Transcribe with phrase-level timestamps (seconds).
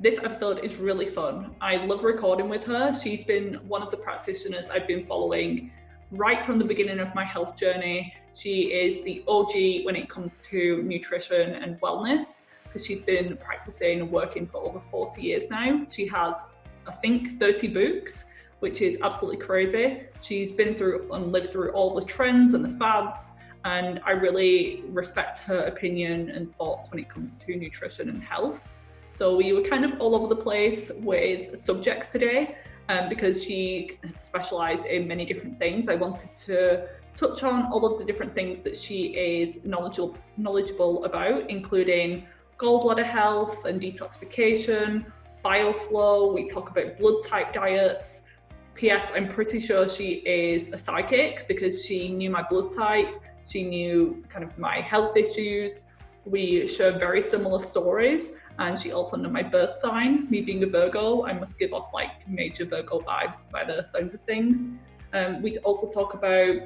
[0.00, 1.54] this episode is really fun.
[1.60, 2.94] I love recording with her.
[2.94, 5.70] She's been one of the practitioners I've been following
[6.10, 8.14] right from the beginning of my health journey.
[8.34, 14.00] She is the OG when it comes to nutrition and wellness because she's been practicing
[14.00, 15.86] and working for over 40 years now.
[15.88, 16.54] She has
[16.86, 18.26] I think, 30 books,
[18.60, 20.02] which is absolutely crazy.
[20.20, 23.32] She's been through and lived through all the trends and the fads,
[23.64, 28.70] and I really respect her opinion and thoughts when it comes to nutrition and health.
[29.14, 32.56] So we were kind of all over the place with subjects today.
[32.90, 35.88] Um, because she has specialized in many different things.
[35.88, 41.02] I wanted to touch on all of the different things that she is knowledgeable knowledgeable
[41.06, 42.26] about, including
[42.58, 45.06] gallbladder health and detoxification,
[45.42, 48.28] bile flow, we talk about blood type diets.
[48.74, 49.12] P.S.
[49.14, 53.08] I'm pretty sure she is a psychic because she knew my blood type,
[53.48, 55.86] she knew kind of my health issues.
[56.24, 60.28] We share very similar stories, and she also knew my birth sign.
[60.30, 64.14] Me being a Virgo, I must give off like major Virgo vibes by the sounds
[64.14, 64.76] of things.
[65.12, 66.62] Um, we also talk about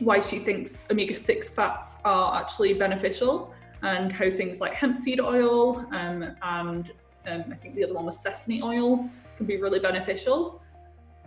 [0.00, 3.52] why she thinks omega 6 fats are actually beneficial
[3.82, 6.90] and how things like hemp seed oil um, and
[7.26, 10.60] um, I think the other one was sesame oil can be really beneficial.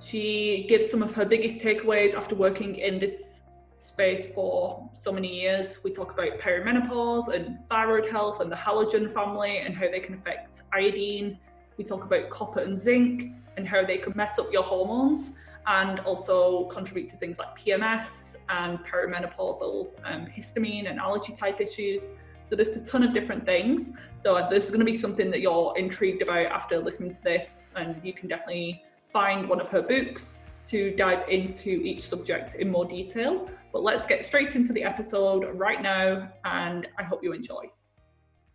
[0.01, 3.50] She gives some of her biggest takeaways after working in this
[3.81, 5.81] space for so many years.
[5.83, 10.15] We talk about perimenopause and thyroid health and the halogen family and how they can
[10.15, 11.37] affect iodine.
[11.77, 15.37] We talk about copper and zinc and how they can mess up your hormones
[15.67, 22.09] and also contribute to things like PMS and perimenopausal um, histamine and allergy type issues.
[22.45, 23.97] So there's a ton of different things.
[24.19, 27.65] So this is going to be something that you're intrigued about after listening to this,
[27.75, 32.69] and you can definitely find one of her books to dive into each subject in
[32.69, 33.49] more detail.
[33.71, 37.71] But let's get straight into the episode right now, and I hope you enjoy.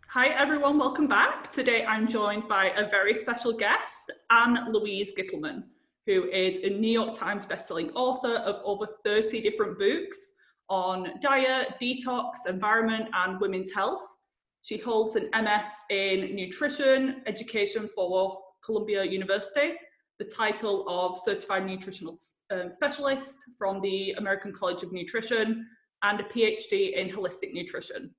[0.09, 1.51] Hi, everyone, welcome back.
[1.51, 5.63] Today I'm joined by a very special guest, Ann Louise Gittleman,
[6.05, 10.35] who is a New York Times bestselling author of over 30 different books
[10.69, 14.05] on diet, detox, environment, and women's health.
[14.61, 19.73] She holds an MS in nutrition education for Columbia University,
[20.19, 22.15] the title of Certified Nutritional
[22.51, 25.65] um, Specialist from the American College of Nutrition,
[26.03, 28.13] and a PhD in holistic nutrition.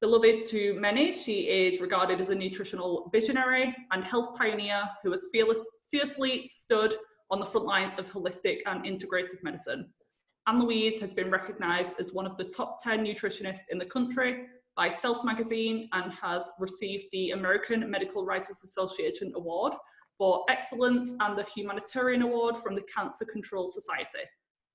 [0.00, 5.28] Beloved to many, she is regarded as a nutritional visionary and health pioneer who has
[5.32, 5.60] fearless,
[5.90, 6.94] fiercely stood
[7.30, 9.88] on the front lines of holistic and integrative medicine.
[10.46, 14.44] Ann Louise has been recognised as one of the top 10 nutritionists in the country
[14.76, 19.72] by Self Magazine and has received the American Medical Writers Association Award
[20.18, 24.24] for Excellence and the Humanitarian Award from the Cancer Control Society.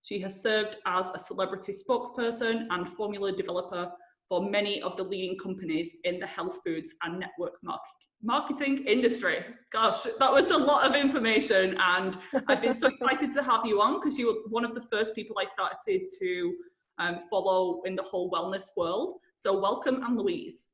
[0.03, 3.91] She has served as a celebrity spokesperson and formula developer
[4.28, 7.81] for many of the leading companies in the health foods and network market
[8.24, 9.44] marketing industry.
[9.72, 13.81] Gosh, that was a lot of information, and I've been so excited to have you
[13.81, 16.56] on because you were one of the first people I started to
[17.00, 19.18] um, follow in the whole wellness world.
[19.36, 20.69] So, welcome, Ann Louise.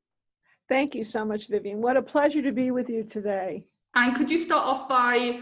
[0.68, 1.80] Thank you so much, Vivian.
[1.80, 3.64] What a pleasure to be with you today.
[3.94, 5.40] And could you start off by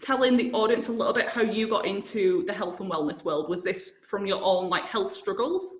[0.00, 3.48] telling the audience a little bit how you got into the health and wellness world?
[3.48, 5.76] Was this from your own like health struggles?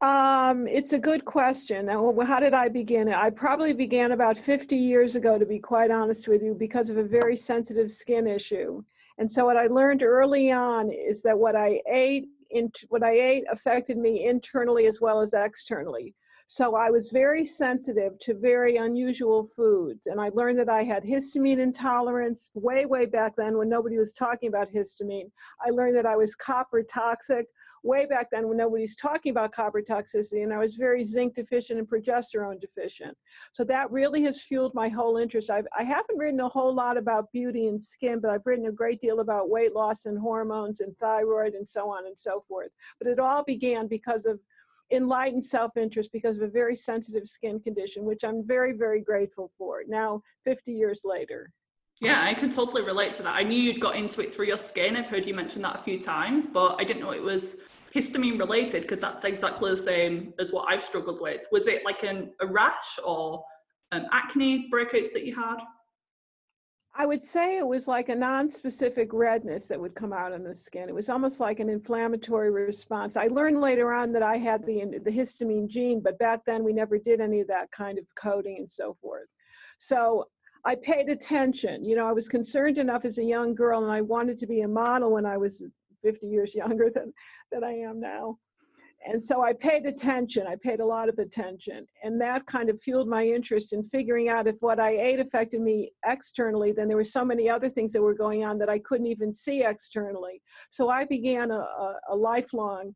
[0.00, 1.86] Um, it's a good question.
[1.86, 3.08] How did I begin?
[3.08, 6.96] I probably began about 50 years ago, to be quite honest with you, because of
[6.96, 8.82] a very sensitive skin issue.
[9.18, 13.12] And so, what I learned early on is that what I ate, in, what I
[13.12, 16.16] ate, affected me internally as well as externally.
[16.54, 20.06] So I was very sensitive to very unusual foods.
[20.06, 24.12] And I learned that I had histamine intolerance way, way back then when nobody was
[24.12, 25.30] talking about histamine.
[25.66, 27.46] I learned that I was copper toxic
[27.82, 30.42] way back then when nobody's talking about copper toxicity.
[30.42, 33.16] And I was very zinc deficient and progesterone deficient.
[33.52, 35.48] So that really has fueled my whole interest.
[35.48, 38.72] I've, I haven't written a whole lot about beauty and skin, but I've written a
[38.72, 42.72] great deal about weight loss and hormones and thyroid and so on and so forth.
[42.98, 44.38] But it all began because of
[44.92, 49.82] enlightened self-interest because of a very sensitive skin condition, which I'm very, very grateful for
[49.86, 51.50] now 50 years later.
[52.00, 53.36] Yeah, I can totally relate to that.
[53.36, 54.96] I knew you'd got into it through your skin.
[54.96, 57.58] I've heard you mention that a few times, but I didn't know it was
[57.94, 61.46] histamine related because that's exactly the same as what I've struggled with.
[61.52, 63.44] Was it like an, a rash or
[63.92, 65.58] um, acne breakouts that you had?
[66.94, 70.54] I would say it was like a non-specific redness that would come out on the
[70.54, 70.90] skin.
[70.90, 73.16] It was almost like an inflammatory response.
[73.16, 76.74] I learned later on that I had the, the histamine gene, but back then we
[76.74, 79.28] never did any of that kind of coding and so forth.
[79.78, 80.26] So
[80.66, 81.82] I paid attention.
[81.82, 84.60] You know, I was concerned enough as a young girl and I wanted to be
[84.60, 85.62] a model when I was
[86.02, 87.14] 50 years younger than,
[87.50, 88.36] than I am now
[89.04, 90.46] and so I paid attention.
[90.46, 91.86] I paid a lot of attention.
[92.02, 95.60] And that kind of fueled my interest in figuring out if what I ate affected
[95.60, 98.78] me externally, then there were so many other things that were going on that I
[98.78, 100.40] couldn't even see externally.
[100.70, 102.94] So I began a, a, a lifelong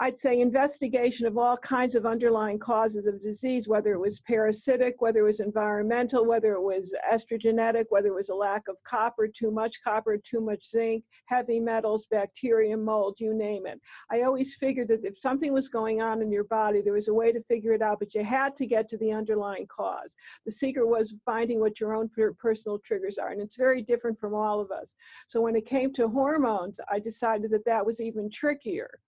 [0.00, 5.00] I'd say investigation of all kinds of underlying causes of disease, whether it was parasitic,
[5.00, 9.28] whether it was environmental, whether it was estrogenetic, whether it was a lack of copper,
[9.28, 13.80] too much copper, too much zinc, heavy metals, bacteria, mold, you name it.
[14.10, 17.14] I always figured that if something was going on in your body, there was a
[17.14, 20.16] way to figure it out, but you had to get to the underlying cause.
[20.46, 24.34] The secret was finding what your own personal triggers are, and it's very different from
[24.34, 24.94] all of us.
[25.28, 28.98] So when it came to hormones, I decided that that was even trickier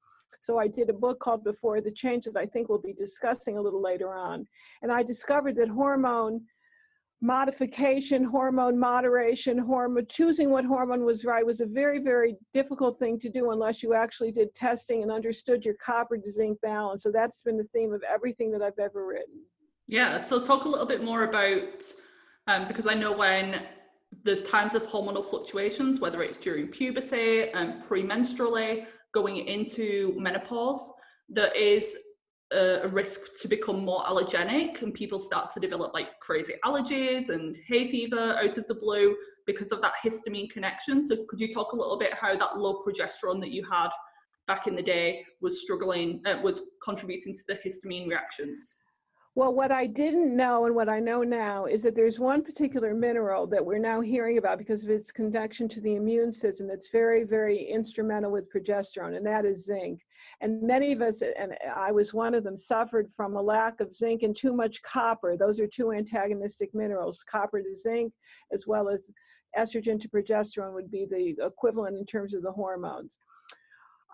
[0.44, 3.56] so I did a book called Before the Change that I think we'll be discussing
[3.56, 4.46] a little later on.
[4.82, 6.43] And I discovered that hormone
[7.23, 13.19] modification, hormone moderation, hormone choosing what hormone was right was a very, very difficult thing
[13.20, 17.02] to do unless you actually did testing and understood your copper to zinc balance.
[17.02, 19.40] So that's been the theme of everything that I've ever written.
[19.87, 21.82] Yeah, so talk a little bit more about
[22.49, 23.62] um, because I know when
[24.25, 30.93] there's times of hormonal fluctuations, whether it's during puberty and um, premenstrually, going into menopause,
[31.28, 31.96] there is
[32.52, 37.56] a, risk to become more allergenic and people start to develop like crazy allergies and
[37.66, 39.16] hay fever out of the blue
[39.46, 41.02] because of that histamine connection.
[41.02, 43.88] So could you talk a little bit how that low progesterone that you had
[44.46, 48.76] back in the day was struggling, uh, was contributing to the histamine reactions?
[49.36, 52.94] Well, what I didn't know and what I know now is that there's one particular
[52.94, 56.88] mineral that we're now hearing about because of its connection to the immune system that's
[56.88, 60.02] very, very instrumental with progesterone, and that is zinc.
[60.40, 63.92] And many of us, and I was one of them, suffered from a lack of
[63.92, 65.37] zinc and too much copper.
[65.37, 68.12] Those are two antagonistic minerals, copper to zinc,
[68.52, 69.10] as well as
[69.58, 73.19] estrogen to progesterone would be the equivalent in terms of the hormones.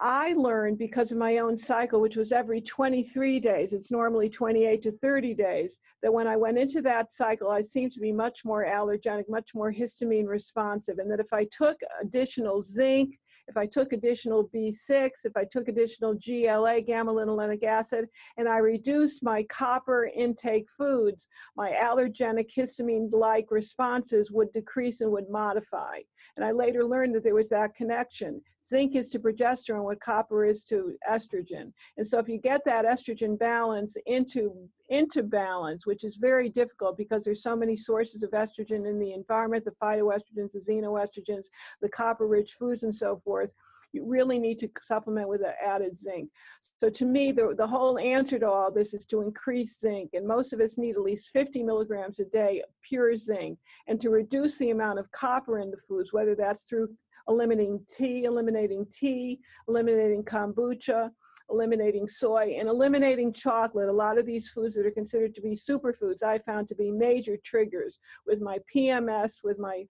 [0.03, 4.81] I learned because of my own cycle, which was every 23 days, it's normally 28
[4.83, 8.43] to 30 days, that when I went into that cycle, I seemed to be much
[8.43, 10.99] more allergenic, much more histamine responsive.
[10.99, 13.15] And that if I took additional zinc,
[13.47, 18.07] if I took additional B6, if I took additional GLA, gamma linolenic acid,
[18.39, 25.13] and I reduced my copper intake foods, my allergenic histamine like responses would decrease and
[25.13, 25.99] would modify.
[26.37, 28.41] And I later learned that there was that connection.
[28.67, 31.73] Zinc is to progesterone what copper is to estrogen.
[31.97, 36.97] And so if you get that estrogen balance into, into balance, which is very difficult
[36.97, 41.47] because there's so many sources of estrogen in the environment, the phytoestrogens, the xenoestrogens,
[41.81, 43.51] the copper-rich foods and so forth,
[43.93, 46.31] you really need to supplement with an added zinc.
[46.79, 50.11] So to me, the, the whole answer to all this is to increase zinc.
[50.13, 53.59] And most of us need at least 50 milligrams a day of pure zinc.
[53.89, 56.89] And to reduce the amount of copper in the foods, whether that's through
[57.29, 61.11] eliminating tea, eliminating tea, eliminating kombucha,
[61.51, 63.89] eliminating soy, and eliminating chocolate.
[63.89, 66.91] A lot of these foods that are considered to be superfoods, I found to be
[66.91, 69.85] major triggers with my PMS, with my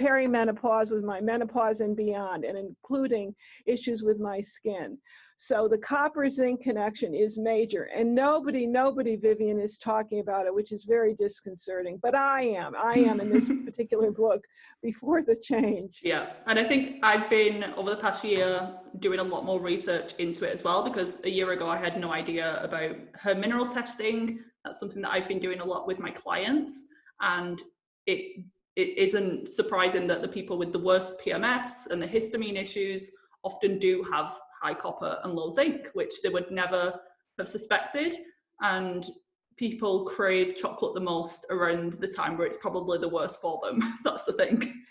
[0.00, 3.34] perimenopause, with my menopause and beyond, and including
[3.66, 4.98] issues with my skin.
[5.44, 10.54] So the copper zinc connection is major and nobody, nobody, Vivian, is talking about it,
[10.54, 11.98] which is very disconcerting.
[12.00, 14.44] But I am, I am in this particular book
[14.84, 16.00] before the change.
[16.04, 16.34] Yeah.
[16.46, 20.48] And I think I've been over the past year doing a lot more research into
[20.48, 24.38] it as well, because a year ago I had no idea about hair mineral testing.
[24.64, 26.86] That's something that I've been doing a lot with my clients.
[27.20, 27.60] And
[28.06, 28.44] it
[28.76, 33.12] it isn't surprising that the people with the worst PMS and the histamine issues
[33.44, 36.98] often do have high copper and low zinc, which they would never
[37.38, 38.18] have suspected.
[38.60, 39.10] and
[39.56, 43.98] people crave chocolate the most around the time where it's probably the worst for them.
[44.04, 44.82] That's the thing.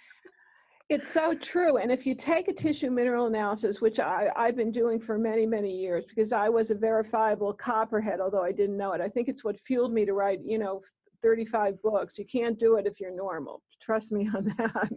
[0.90, 1.78] It's so true.
[1.78, 5.46] And if you take a tissue mineral analysis, which I, I've been doing for many,
[5.46, 9.02] many years, because I was a verifiable copperhead, although I didn't know it.
[9.02, 10.82] I think it's what fueled me to write, you know,
[11.22, 12.18] 35 books.
[12.18, 13.62] You can't do it if you're normal.
[13.80, 14.90] Trust me on that.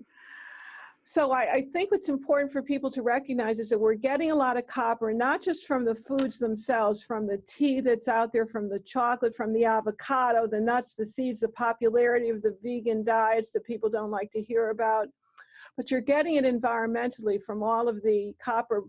[1.06, 4.34] So I, I, think what's important for people to recognize is that we're getting a
[4.34, 8.46] lot of copper, not just from the foods themselves, from the tea that's out there,
[8.46, 13.04] from the chocolate, from the avocado, the nuts, the seeds, the popularity of the vegan
[13.04, 15.08] diets that people don't like to hear about.
[15.76, 18.84] But you're getting it environmentally from all of the copper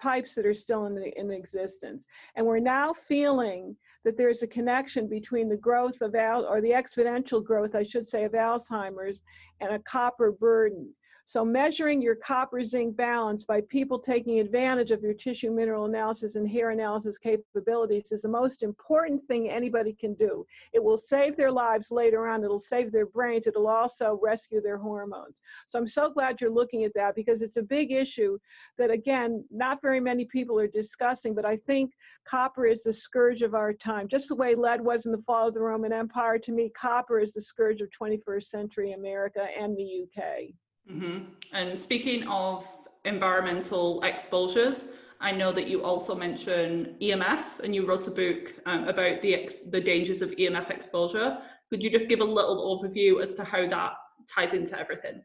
[0.00, 2.06] pipes that are still in, in existence.
[2.36, 3.74] And we're now feeling
[4.08, 8.08] that there's a connection between the growth of, al- or the exponential growth, I should
[8.08, 9.20] say, of Alzheimer's
[9.60, 10.88] and a copper burden.
[11.28, 16.36] So measuring your copper zinc balance by people taking advantage of your tissue mineral analysis
[16.36, 20.46] and hair analysis capabilities is the most important thing anybody can do.
[20.72, 22.42] It will save their lives later on.
[22.42, 23.46] It'll save their brains.
[23.46, 25.42] It'll also rescue their hormones.
[25.66, 28.38] So I'm so glad you're looking at that because it's a big issue
[28.78, 31.92] that again, not very many people are discussing, but I think
[32.24, 34.08] copper is the scourge of our time.
[34.08, 37.20] Just the way lead was in the fall of the Roman Empire, to me, copper
[37.20, 40.54] is the scourge of 21st century America and the UK.
[40.90, 41.24] Mm-hmm.
[41.52, 42.66] And speaking of
[43.04, 44.88] environmental exposures,
[45.20, 49.34] I know that you also mention EMF, and you wrote a book um, about the
[49.34, 51.38] ex- the dangers of EMF exposure.
[51.70, 53.92] Could you just give a little overview as to how that
[54.32, 55.22] ties into everything?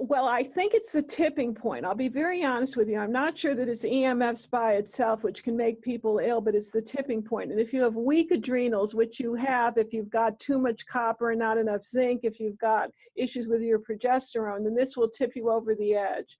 [0.00, 1.84] Well, I think it's the tipping point.
[1.84, 2.98] I'll be very honest with you.
[2.98, 6.70] I'm not sure that it's EMFs by itself, which can make people ill, but it's
[6.70, 7.50] the tipping point.
[7.50, 11.30] And if you have weak adrenals, which you have, if you've got too much copper
[11.30, 15.34] and not enough zinc, if you've got issues with your progesterone, then this will tip
[15.34, 16.38] you over the edge.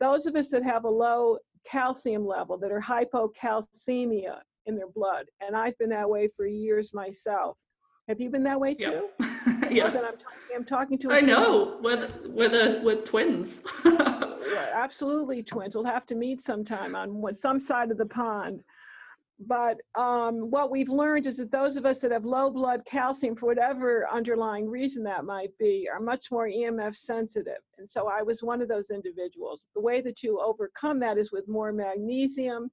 [0.00, 5.26] Those of us that have a low calcium level, that are hypocalcemia in their blood,
[5.40, 7.56] and I've been that way for years myself.
[8.06, 9.08] Have you been that way too?
[9.70, 9.86] yeah.
[9.86, 10.16] I'm talking,
[10.56, 11.12] I'm talking to.
[11.12, 11.80] I know.
[11.80, 13.62] The, we're the we're twins.
[13.84, 15.74] we're absolutely twins.
[15.74, 18.62] We'll have to meet sometime on some side of the pond.
[19.40, 23.36] But um, what we've learned is that those of us that have low blood calcium,
[23.36, 27.62] for whatever underlying reason that might be, are much more EMF sensitive.
[27.78, 29.68] And so I was one of those individuals.
[29.76, 32.68] The way that you overcome that is with more magnesium,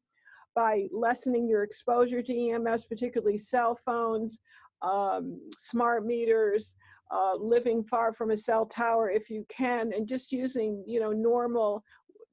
[0.56, 4.40] by lessening your exposure to EMS, particularly cell phones,
[4.82, 6.76] um, smart meters,
[7.12, 11.12] uh, living far from a cell tower if you can, and just using you know
[11.12, 11.84] normal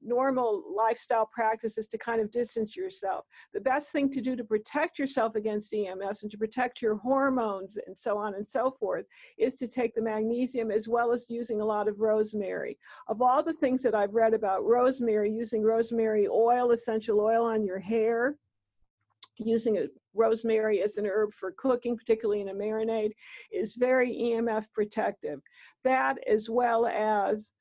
[0.05, 3.25] normal lifestyle practices to kind of distance yourself.
[3.53, 7.77] The best thing to do to protect yourself against EMS and to protect your hormones
[7.87, 9.05] and so on and so forth
[9.37, 12.77] is to take the magnesium as well as using a lot of rosemary.
[13.07, 17.63] Of all the things that I've read about rosemary, using rosemary oil, essential oil on
[17.63, 18.35] your hair,
[19.37, 23.11] using a rosemary as an herb for cooking, particularly in a marinade,
[23.51, 25.41] is very EMF protective.
[25.83, 27.51] That as well as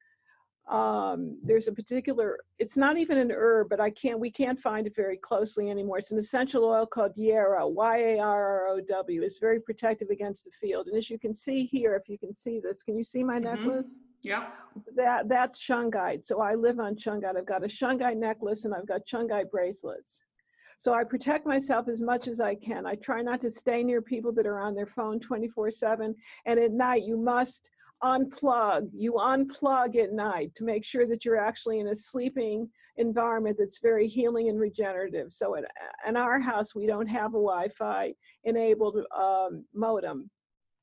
[0.70, 4.86] um, there's a particular, it's not even an herb, but I can't, we can't find
[4.86, 5.98] it very closely anymore.
[5.98, 9.22] It's an essential oil called Yarrow, Y-A-R-R-O-W.
[9.22, 10.86] It's very protective against the field.
[10.86, 13.40] And as you can see here, if you can see this, can you see my
[13.40, 13.64] mm-hmm.
[13.64, 14.00] necklace?
[14.22, 14.50] Yeah.
[14.94, 16.24] That, that's shungite.
[16.24, 17.36] So I live on shungite.
[17.36, 20.22] I've got a shungite necklace and I've got shungite bracelets.
[20.82, 22.86] So I protect myself as much as I can.
[22.86, 26.12] I try not to stay near people that are on their phone 24 7.
[26.44, 27.70] And at night, you must
[28.02, 28.88] unplug.
[28.92, 33.78] You unplug at night to make sure that you're actually in a sleeping environment that's
[33.78, 35.32] very healing and regenerative.
[35.32, 35.62] So at,
[36.04, 38.12] in our house, we don't have a Wi Fi
[38.42, 40.28] enabled um, modem.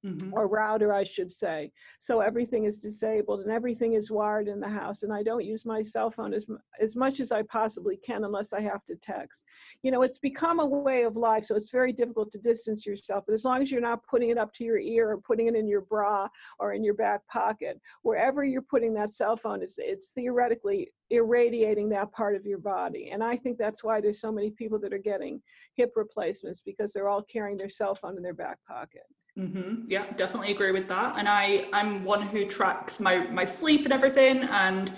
[0.05, 0.33] Mm-hmm.
[0.33, 1.73] or router, I should say.
[1.99, 5.03] So everything is disabled and everything is wired in the house.
[5.03, 6.45] And I don't use my cell phone as,
[6.79, 9.43] as much as I possibly can unless I have to text.
[9.83, 13.25] You know, it's become a way of life, so it's very difficult to distance yourself.
[13.27, 15.55] But as long as you're not putting it up to your ear or putting it
[15.55, 16.29] in your bra
[16.59, 21.89] or in your back pocket, wherever you're putting that cell phone, it's, it's theoretically irradiating
[21.89, 23.09] that part of your body.
[23.11, 25.41] And I think that's why there's so many people that are getting
[25.75, 29.03] hip replacements because they're all carrying their cell phone in their back pocket.
[29.39, 29.85] Mm-hmm.
[29.87, 31.15] Yeah, definitely agree with that.
[31.17, 34.43] And I, I'm one who tracks my my sleep and everything.
[34.43, 34.91] And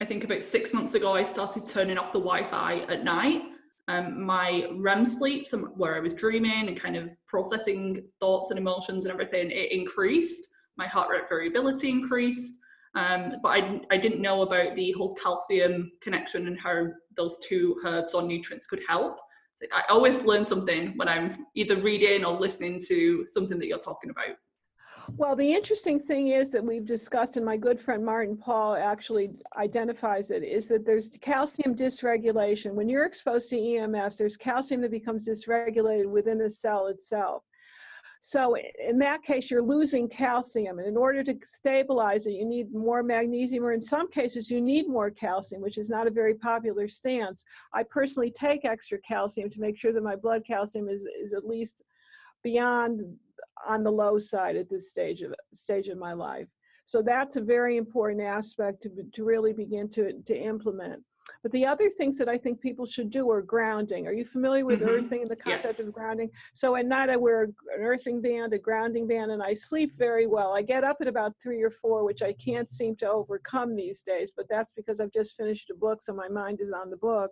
[0.00, 3.42] I think about six months ago, I started turning off the Wi-Fi at night.
[3.88, 8.58] Um, my REM sleep, some, where I was dreaming and kind of processing thoughts and
[8.58, 10.46] emotions and everything, it increased.
[10.76, 12.54] My heart rate variability increased.
[12.94, 17.76] Um, but I, I didn't know about the whole calcium connection and how those two
[17.84, 19.18] herbs or nutrients could help.
[19.72, 24.10] I always learn something when I'm either reading or listening to something that you're talking
[24.10, 24.36] about.
[25.16, 29.30] Well, the interesting thing is that we've discussed, and my good friend Martin Pall actually
[29.56, 32.72] identifies it, is that there's calcium dysregulation.
[32.74, 37.42] When you're exposed to EMFs, there's calcium that becomes dysregulated within the cell itself.
[38.24, 40.78] So in that case, you're losing calcium.
[40.78, 44.60] And in order to stabilize it, you need more magnesium, or in some cases, you
[44.60, 47.42] need more calcium, which is not a very popular stance.
[47.74, 51.44] I personally take extra calcium to make sure that my blood calcium is, is at
[51.44, 51.82] least
[52.44, 53.02] beyond
[53.66, 56.46] on the low side at this stage of stage of my life.
[56.84, 61.02] So that's a very important aspect to, to really begin to, to implement.
[61.42, 64.06] But the other things that I think people should do are grounding.
[64.06, 64.90] Are you familiar with mm-hmm.
[64.90, 65.80] earthing and the concept yes.
[65.80, 66.30] of grounding?
[66.54, 70.26] So at night I wear an earthing band, a grounding band, and I sleep very
[70.26, 70.52] well.
[70.52, 74.02] I get up at about three or four, which I can't seem to overcome these
[74.02, 76.96] days, but that's because I've just finished a book, so my mind is on the
[76.96, 77.30] book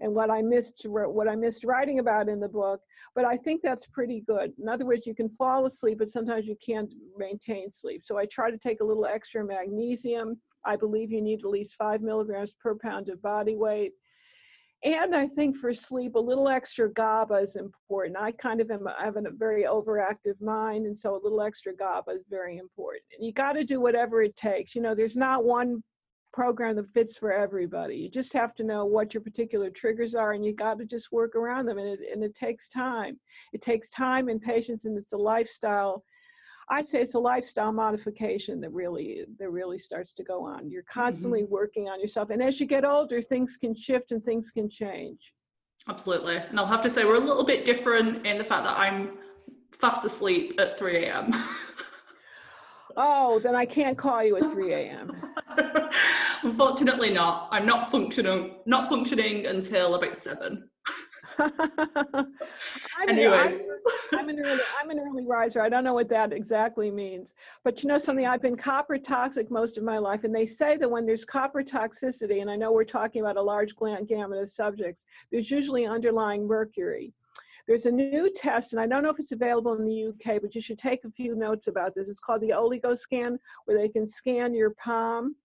[0.00, 2.80] and what I missed what I missed writing about in the book.
[3.14, 4.52] But I think that's pretty good.
[4.60, 8.02] In other words, you can fall asleep, but sometimes you can't maintain sleep.
[8.04, 10.40] So I try to take a little extra magnesium.
[10.64, 13.92] I believe you need at least five milligrams per pound of body weight.
[14.84, 18.16] And I think for sleep, a little extra GABA is important.
[18.18, 21.72] I kind of am, I have a very overactive mind, and so a little extra
[21.72, 23.04] GABA is very important.
[23.16, 24.74] And you got to do whatever it takes.
[24.74, 25.84] You know, there's not one
[26.32, 27.96] program that fits for everybody.
[27.96, 31.12] You just have to know what your particular triggers are and you got to just
[31.12, 33.20] work around them and it, and it takes time.
[33.52, 36.04] It takes time and patience and it's a lifestyle.
[36.68, 40.70] I'd say it's a lifestyle modification that really that really starts to go on.
[40.70, 41.52] You're constantly mm-hmm.
[41.52, 45.32] working on yourself and as you get older things can shift and things can change.
[45.88, 46.36] Absolutely.
[46.36, 49.18] And I'll have to say we're a little bit different in the fact that I'm
[49.72, 51.32] fast asleep at 3 a.m.
[52.96, 55.10] oh, then I can't call you at 3 a.m.
[56.42, 57.48] Unfortunately not.
[57.50, 60.68] I'm not functioning not functioning until about seven.
[62.98, 63.36] I'm, anyway.
[63.36, 65.60] I'm, I'm, an early, I'm an early riser.
[65.60, 67.34] I don't know what that exactly means.
[67.64, 70.24] But you know something, I've been copper toxic most of my life.
[70.24, 73.42] And they say that when there's copper toxicity, and I know we're talking about a
[73.42, 77.12] large gamut of subjects, there's usually underlying mercury.
[77.68, 80.54] There's a new test, and I don't know if it's available in the UK, but
[80.54, 82.08] you should take a few notes about this.
[82.08, 85.36] It's called the Oligo scan, where they can scan your palm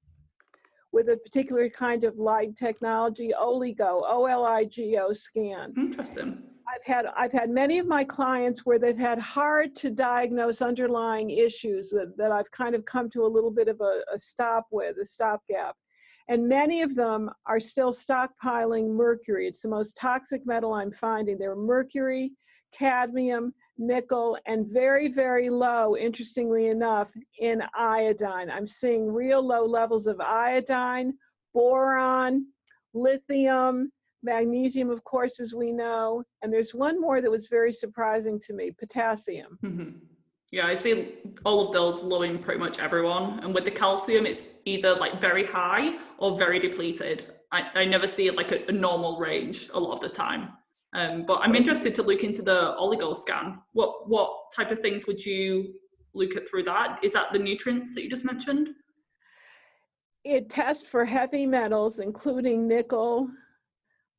[0.91, 5.74] with a particular kind of light technology, Oligo, O-L-I-G-O scan.
[5.77, 6.41] Interesting.
[6.67, 11.30] I've had I've had many of my clients where they've had hard to diagnose underlying
[11.30, 14.67] issues that, that I've kind of come to a little bit of a, a stop
[14.71, 15.76] with, a stopgap.
[16.30, 19.47] And many of them are still stockpiling mercury.
[19.47, 21.38] It's the most toxic metal I'm finding.
[21.38, 22.34] They're mercury,
[22.73, 28.50] cadmium, nickel, and very, very low, interestingly enough, in iodine.
[28.50, 31.13] I'm seeing real low levels of iodine,
[31.54, 32.48] boron,
[32.94, 33.92] lithium,
[34.24, 36.24] magnesium, of course, as we know.
[36.42, 39.58] And there's one more that was very surprising to me potassium.
[39.63, 39.98] Mm-hmm.
[40.52, 43.40] Yeah, I see all of those low in pretty much everyone.
[43.44, 47.26] And with the calcium, it's either like very high or very depleted.
[47.52, 50.54] I, I never see it like a, a normal range a lot of the time.
[50.98, 53.60] Um, but I'm interested to look into the oligo scan.
[53.74, 55.76] What what type of things would you
[56.16, 57.00] look at through that?
[57.04, 58.70] Is that the nutrients that you just mentioned?
[60.24, 63.30] It tests for heavy metals, including nickel.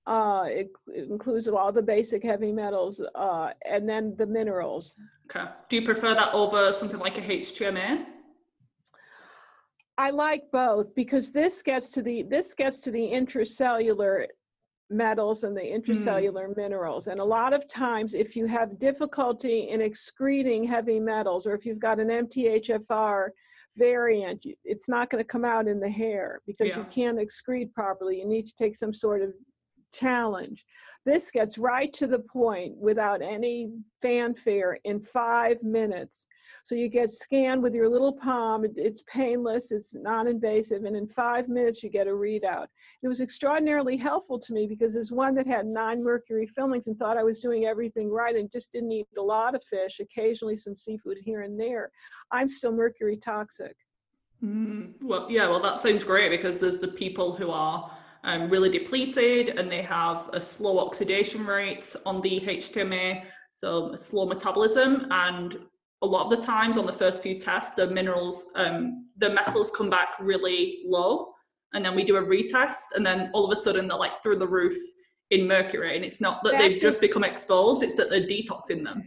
[0.06, 4.96] Uh, it, it, includes all the basic heavy metals, uh, and then the minerals.
[5.28, 5.50] Okay.
[5.68, 8.06] Do you prefer that over something like a HTMA?
[9.98, 14.26] I like both because this gets to the this gets to the intracellular
[14.90, 15.76] metals and the hmm.
[15.76, 16.56] intracellular mm.
[16.56, 17.06] minerals.
[17.08, 21.66] And a lot of times, if you have difficulty in excreting heavy metals, or if
[21.66, 23.28] you've got an MTHFR
[23.76, 26.78] variant, it's not going to come out in the hair because yeah.
[26.78, 28.18] you can't excrete properly.
[28.18, 29.32] You need to take some sort of
[29.92, 30.64] challenge.
[31.04, 33.70] This gets right to the point without any
[34.02, 36.26] fanfare in five minutes.
[36.64, 38.66] So you get scanned with your little palm.
[38.76, 42.66] It's painless, it's non-invasive, and in five minutes you get a readout.
[43.02, 46.98] It was extraordinarily helpful to me because there's one that had nine mercury fillings and
[46.98, 50.58] thought I was doing everything right and just didn't eat a lot of fish, occasionally
[50.58, 51.90] some seafood here and there.
[52.32, 53.74] I'm still mercury toxic.
[54.44, 57.90] Mm, well, yeah, well, that sounds great because there's the people who are
[58.24, 63.22] um, really depleted and they have a slow oxidation rate on the HTMA,
[63.54, 65.06] so a slow metabolism.
[65.10, 65.58] And
[66.02, 69.70] a lot of the times on the first few tests, the minerals, um, the metals
[69.70, 71.32] come back really low.
[71.74, 74.36] And then we do a retest, and then all of a sudden they're like through
[74.36, 74.76] the roof
[75.30, 75.96] in mercury.
[75.96, 79.02] And it's not that they've just become exposed, it's that they're detoxing them.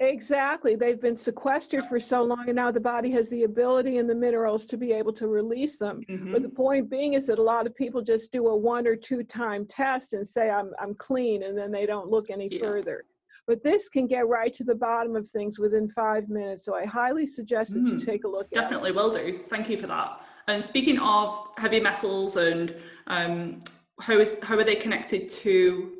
[0.00, 0.76] Exactly.
[0.76, 4.14] They've been sequestered for so long, and now the body has the ability and the
[4.14, 6.02] minerals to be able to release them.
[6.08, 6.32] Mm-hmm.
[6.32, 8.94] But the point being is that a lot of people just do a one or
[8.94, 12.60] two time test and say, I'm, I'm clean, and then they don't look any yeah.
[12.60, 13.04] further.
[13.46, 16.64] But this can get right to the bottom of things within five minutes.
[16.64, 19.40] So I highly suggest that mm, you take a look Definitely will do.
[19.48, 20.20] Thank you for that.
[20.48, 22.74] And speaking of heavy metals and
[23.06, 23.60] um,
[24.00, 25.95] how is how are they connected to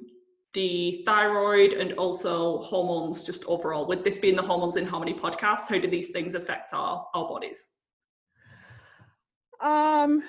[0.57, 3.87] the thyroid and also hormones just overall.
[3.87, 7.29] With this being the hormones in harmony podcast how do these things affect our our
[7.29, 7.69] bodies?
[9.63, 10.23] Um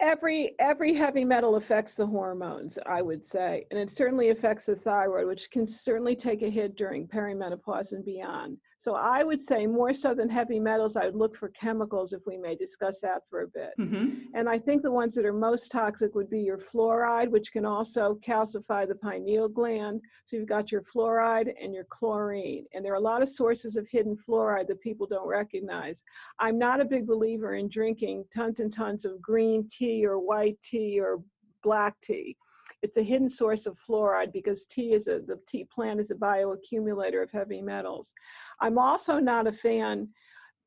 [0.00, 4.74] every every heavy metal affects the hormones i would say and it certainly affects the
[4.74, 9.66] thyroid which can certainly take a hit during perimenopause and beyond so I would say
[9.66, 13.22] more so than heavy metals, I would look for chemicals if we may discuss that
[13.30, 13.70] for a bit.
[13.80, 14.26] Mm-hmm.
[14.34, 17.64] And I think the ones that are most toxic would be your fluoride, which can
[17.64, 20.02] also calcify the pineal gland.
[20.26, 22.66] So you've got your fluoride and your chlorine.
[22.74, 26.04] And there are a lot of sources of hidden fluoride that people don't recognize.
[26.38, 30.56] I'm not a big believer in drinking tons and tons of green tea or white
[30.62, 31.20] tea or
[31.62, 32.36] black tea.
[32.82, 36.14] It's a hidden source of fluoride because tea is a the tea plant is a
[36.14, 38.12] bioaccumulator of heavy metals.
[38.60, 40.08] I'm also not a fan,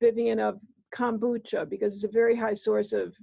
[0.02, 0.60] Vivian, of
[0.96, 3.16] kombucha because it's a very high source of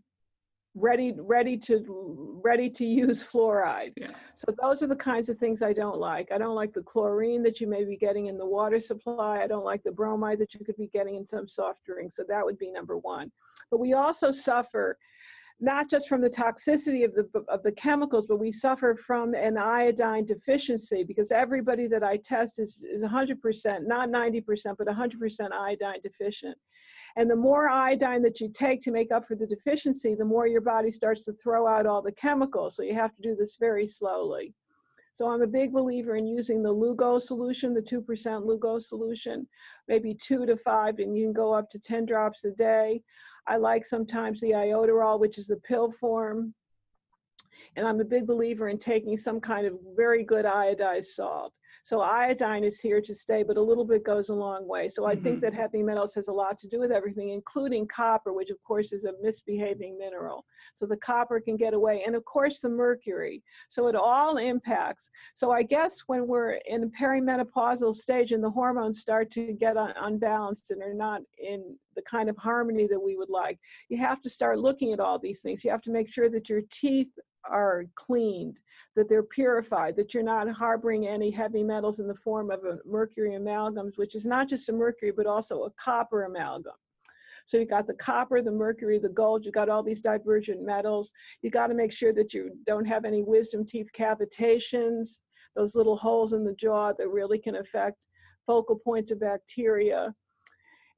[0.75, 3.93] ready ready to ready to use fluoride.
[3.97, 4.11] Yeah.
[4.35, 6.33] so those are the kinds of things i don't like.
[6.33, 9.41] I don't like the chlorine that you may be getting in the water supply.
[9.43, 12.17] I don't like the bromide that you could be getting in some soft drinks.
[12.17, 13.31] So that would be number one.
[13.71, 14.99] But we also suffer
[15.61, 19.57] not just from the toxicity of the of the chemicals, but we suffer from an
[19.57, 26.01] iodine deficiency because everybody that I test is is 100%, not 90%, but 100% iodine
[26.03, 26.59] deficient.
[27.17, 30.49] And the more iodine that you take to make up for the deficiency, the more
[30.49, 32.77] your body starts to throw out all the chemicals.
[32.77, 34.53] So you have to do this very slowly.
[35.15, 39.47] So I'm a big believer in using the Lugol solution, the 2% Lugol solution,
[39.87, 43.01] maybe two to five, and you can go up to 10 drops a day.
[43.47, 46.55] I like sometimes the iodoral, which is a pill form.
[47.77, 51.53] And I'm a big believer in taking some kind of very good iodized salt.
[51.85, 54.89] So iodine is here to stay, but a little bit goes a long way.
[54.89, 55.23] So I mm-hmm.
[55.23, 58.57] think that heavy metals has a lot to do with everything, including copper, which of
[58.65, 60.47] course is a misbehaving mineral.
[60.73, 63.43] So the copper can get away, and of course the mercury.
[63.69, 65.11] So it all impacts.
[65.35, 69.77] So I guess when we're in a perimenopausal stage and the hormones start to get
[69.77, 73.59] un- unbalanced and are not in the kind of harmony that we would like,
[73.91, 75.63] you have to start looking at all these things.
[75.63, 77.13] You have to make sure that your teeth
[77.51, 78.61] are cleaned,
[78.97, 82.79] that they're purified, that you're not harboring any heavy metals in the form of a
[82.87, 86.73] mercury amalgams, which is not just a mercury, but also a copper amalgam.
[87.47, 91.13] So you got the copper, the mercury, the gold, you got all these divergent metals.
[91.43, 95.19] You got to make sure that you don't have any wisdom teeth cavitations,
[95.55, 98.07] those little holes in the jaw that really can affect
[98.47, 100.15] focal points of bacteria.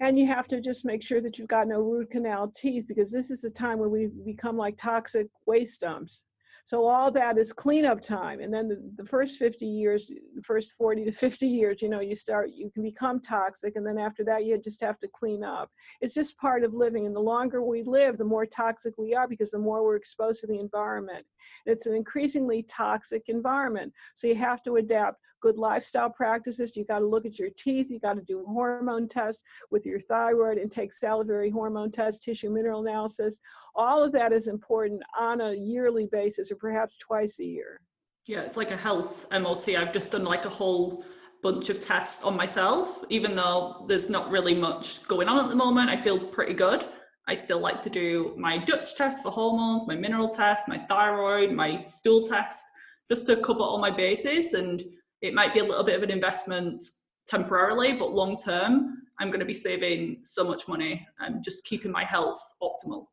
[0.01, 3.11] And you have to just make sure that you've got no root canal teeth because
[3.11, 6.25] this is a time when we become like toxic waste dumps.
[6.67, 8.41] So all that is cleanup time.
[8.41, 12.01] And then the, the first 50 years, the first 40 to 50 years, you know,
[12.01, 13.77] you start, you can become toxic.
[13.77, 15.71] And then after that, you just have to clean up.
[16.01, 17.07] It's just part of living.
[17.07, 20.41] And the longer we live, the more toxic we are because the more we're exposed
[20.41, 21.25] to the environment.
[21.67, 23.93] It's an increasingly toxic environment.
[24.17, 26.77] So you have to adapt good lifestyle practices.
[26.77, 27.89] You got to look at your teeth.
[27.89, 32.51] You got to do hormone tests with your thyroid and take salivary hormone tests, tissue
[32.51, 33.39] mineral analysis.
[33.77, 37.81] All of that is important on a yearly basis or perhaps twice a year.
[38.27, 39.69] Yeah, it's like a health MOT.
[39.69, 41.05] I've just done like a whole
[41.45, 45.55] bunch of tests on myself, even though there's not really much going on at the
[45.55, 45.91] moment.
[45.91, 46.87] I feel pretty good.
[47.29, 51.53] I still like to do my Dutch test for hormones, my mineral test, my thyroid,
[51.53, 52.67] my stool test,
[53.09, 54.55] just to cover all my bases.
[54.55, 54.83] And
[55.23, 56.83] it might be a little bit of an investment
[57.27, 61.91] temporarily, but long term, I'm going to be saving so much money and just keeping
[61.91, 63.07] my health optimal.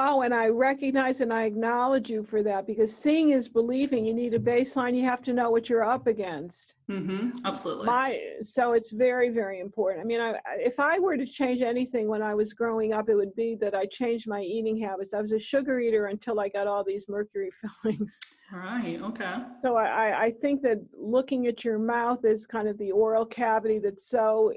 [0.00, 4.06] Oh, and I recognize and I acknowledge you for that because seeing is believing.
[4.06, 4.96] You need a baseline.
[4.96, 6.74] You have to know what you're up against.
[6.88, 7.86] Mm-hmm, absolutely.
[7.86, 10.04] My so it's very very important.
[10.04, 13.16] I mean, I, if I were to change anything when I was growing up, it
[13.16, 15.14] would be that I changed my eating habits.
[15.14, 17.50] I was a sugar eater until I got all these mercury
[17.82, 18.20] fillings.
[18.52, 19.00] Right.
[19.02, 19.34] Okay.
[19.62, 23.80] So I I think that looking at your mouth is kind of the oral cavity
[23.80, 24.52] that's so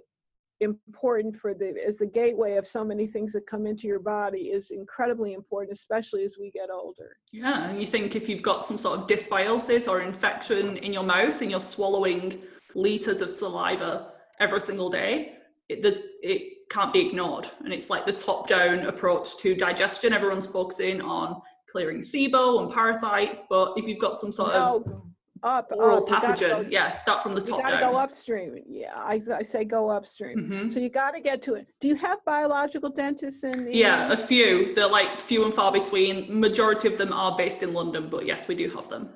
[0.61, 4.51] important for the as the gateway of so many things that come into your body
[4.57, 7.17] is incredibly important especially as we get older.
[7.31, 11.03] Yeah and you think if you've got some sort of dysbiosis or infection in your
[11.03, 12.41] mouth and you're swallowing
[12.75, 15.33] liters of saliva every single day
[15.67, 17.49] it there's it can't be ignored.
[17.63, 20.13] And it's like the top down approach to digestion.
[20.13, 24.83] Everyone's focusing on clearing SIBO and parasites but if you've got some sort no.
[24.85, 25.10] of
[25.43, 26.07] up oral up.
[26.07, 26.49] pathogen.
[26.49, 27.57] Go, yeah, start from the top.
[27.59, 28.57] You got to go upstream.
[28.67, 30.37] Yeah, I, I say go upstream.
[30.37, 30.69] Mm-hmm.
[30.69, 31.67] So you got to get to it.
[31.79, 33.65] Do you have biological dentists in?
[33.65, 34.73] The, yeah, a few.
[34.75, 36.39] They're like few and far between.
[36.39, 39.09] Majority of them are based in London, but yes, we do have them.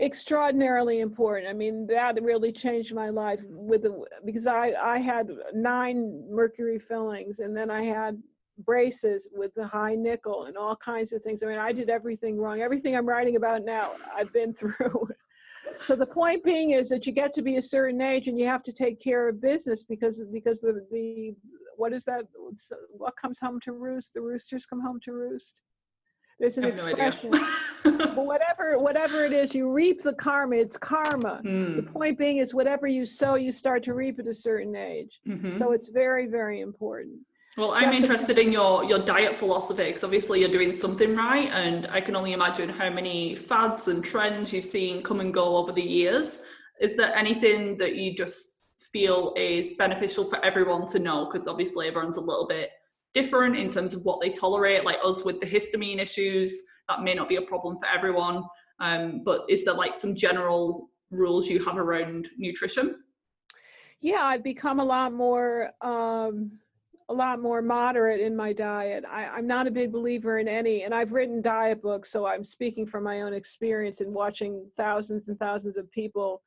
[0.00, 1.48] extraordinarily important.
[1.48, 6.78] I mean, that really changed my life with the because I I had nine mercury
[6.78, 8.20] fillings and then I had
[8.58, 11.42] braces with the high nickel and all kinds of things.
[11.42, 12.60] I mean, I did everything wrong.
[12.60, 15.08] Everything I'm writing about now, I've been through.
[15.82, 18.46] So the point being is that you get to be a certain age and you
[18.46, 21.34] have to take care of business because because the the
[21.76, 22.24] what is that
[22.90, 24.14] what comes home to roost?
[24.14, 25.60] The roosters come home to roost?
[26.38, 27.44] There's an expression no
[27.84, 30.56] but whatever whatever it is you reap the karma.
[30.56, 31.40] It's karma.
[31.44, 31.76] Mm.
[31.76, 35.20] the point being is whatever you sow you start to reap at a certain age.
[35.28, 35.56] Mm-hmm.
[35.56, 37.18] so it's very very important
[37.56, 41.50] well, I'm yes, interested in your your diet philosophy because obviously you're doing something right,
[41.50, 45.56] and I can only imagine how many fads and trends you've seen come and go
[45.56, 46.40] over the years.
[46.80, 51.28] Is there anything that you just feel is beneficial for everyone to know?
[51.30, 52.70] Because obviously everyone's a little bit
[53.12, 54.84] different in terms of what they tolerate.
[54.84, 58.44] Like us with the histamine issues, that may not be a problem for everyone.
[58.80, 62.96] Um, but is there like some general rules you have around nutrition?
[64.00, 66.58] Yeah, I've become a lot more um,
[67.08, 69.04] a lot more moderate in my diet.
[69.10, 72.44] I, am not a big believer in any, and I've written diet books, so I'm
[72.44, 76.42] speaking from my own experience and watching thousands and thousands of people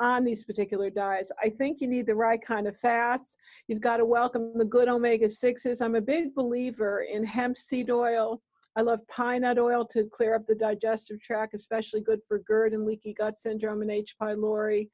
[0.00, 1.32] on these particular diets.
[1.42, 3.36] I think you need the right kind of fats.
[3.66, 5.82] You've got to welcome the good omega 6s.
[5.82, 8.40] I'm a big believer in hemp seed oil.
[8.76, 12.74] I love pine nut oil to clear up the digestive tract, especially good for GERD
[12.74, 14.14] and leaky gut syndrome and H.
[14.20, 14.88] pylori.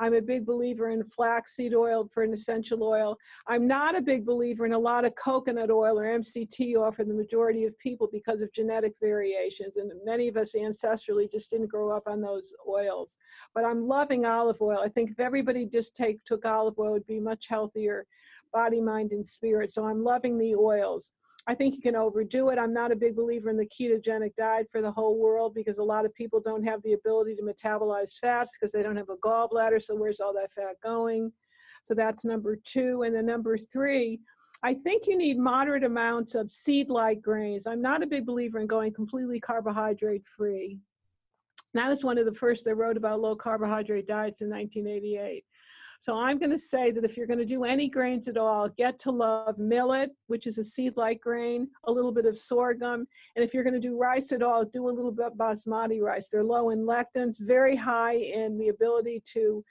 [0.00, 3.18] I'm a big believer in flaxseed oil for an essential oil.
[3.46, 7.04] I'm not a big believer in a lot of coconut oil or MCT oil for
[7.04, 9.76] the majority of people because of genetic variations.
[9.76, 13.18] And many of us ancestrally just didn't grow up on those oils.
[13.54, 14.80] But I'm loving olive oil.
[14.82, 18.06] I think if everybody just take took olive oil, it would be much healthier
[18.52, 19.72] body, mind, and spirit.
[19.72, 21.12] So I'm loving the oils.
[21.46, 22.58] I think you can overdo it.
[22.58, 25.82] I'm not a big believer in the ketogenic diet for the whole world because a
[25.82, 29.16] lot of people don't have the ability to metabolize fats because they don't have a
[29.16, 29.80] gallbladder.
[29.82, 31.32] So where's all that fat going?
[31.82, 33.02] So that's number two.
[33.02, 34.20] And then number three,
[34.62, 37.66] I think you need moderate amounts of seed-like grains.
[37.66, 40.78] I'm not a big believer in going completely carbohydrate free.
[41.72, 45.44] That was one of the first that wrote about low carbohydrate diets in 1988.
[46.00, 48.70] So I'm going to say that if you're going to do any grains at all,
[48.70, 53.44] get to love millet, which is a seed-like grain, a little bit of sorghum, and
[53.44, 56.30] if you're going to do rice at all, do a little bit basmati rice.
[56.30, 59.62] They're low in lectins, very high in the ability to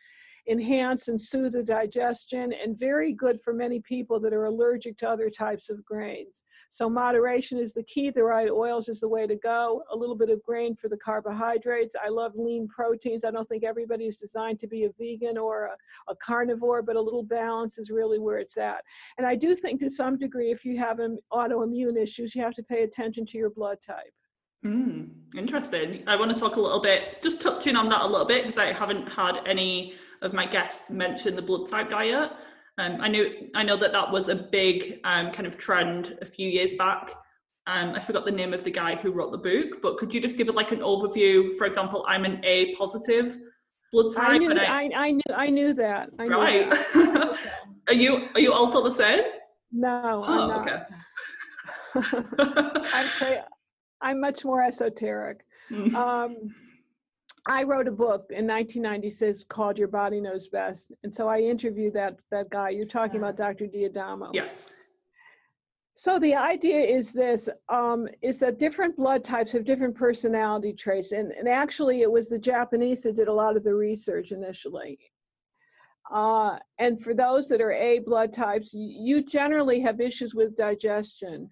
[0.48, 5.10] enhance and soothe the digestion, and very good for many people that are allergic to
[5.10, 6.44] other types of grains.
[6.72, 8.12] So moderation is the key.
[8.12, 9.84] The right oils is the way to go.
[9.92, 11.96] A little bit of grain for the carbohydrates.
[11.96, 13.24] I love lean proteins.
[13.24, 16.96] I don't think everybody is designed to be a vegan or a, a carnivore, but
[16.96, 18.84] a little balance is really where it's at.
[19.18, 21.00] And I do think to some degree, if you have
[21.34, 24.14] autoimmune issues, you have to pay attention to your blood type.
[24.64, 26.04] Mm, interesting.
[26.06, 28.58] I want to talk a little bit, just touching on that a little bit, because
[28.58, 32.32] I haven't had any of my guests mentioned the blood type diet.
[32.78, 36.26] Um, I know I know that that was a big um, kind of trend a
[36.26, 37.14] few years back.
[37.68, 40.22] Um, I forgot the name of the guy who wrote the book, but could you
[40.22, 41.54] just give it like an overview?
[41.58, 43.38] For example, I'm an A positive
[43.92, 44.30] blood type.
[44.30, 46.10] I knew, I, I, I, knew, I knew that.
[46.18, 46.70] I right.
[46.94, 47.38] That.
[47.88, 49.24] are you are you also the same?
[49.72, 50.24] No.
[50.26, 50.80] Oh, okay.
[52.94, 53.38] I'm,
[54.02, 55.42] I'm much more esoteric.
[55.96, 56.36] Um,
[57.48, 60.92] I wrote a book in 1996 called Your Body Knows Best.
[61.04, 62.70] And so I interviewed that, that guy.
[62.70, 63.68] You're talking about Dr.
[63.68, 64.32] D'Adamo.
[64.34, 64.72] Yes.
[65.96, 71.12] So the idea is this, um, is that different blood types have different personality traits.
[71.12, 74.98] And, and actually it was the Japanese that did a lot of the research initially.
[76.10, 81.50] Uh, and for those that are A blood types, you generally have issues with digestion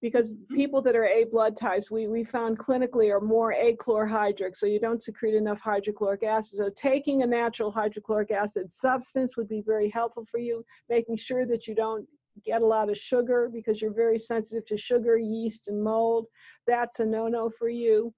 [0.00, 0.54] because mm-hmm.
[0.54, 4.80] people that are A blood types, we, we found clinically are more achlorhydric, so you
[4.80, 6.58] don't secrete enough hydrochloric acid.
[6.58, 11.46] So taking a natural hydrochloric acid substance would be very helpful for you, making sure
[11.46, 12.06] that you don't
[12.44, 16.26] get a lot of sugar because you're very sensitive to sugar, yeast, and mold.
[16.66, 18.14] That's a no-no for you.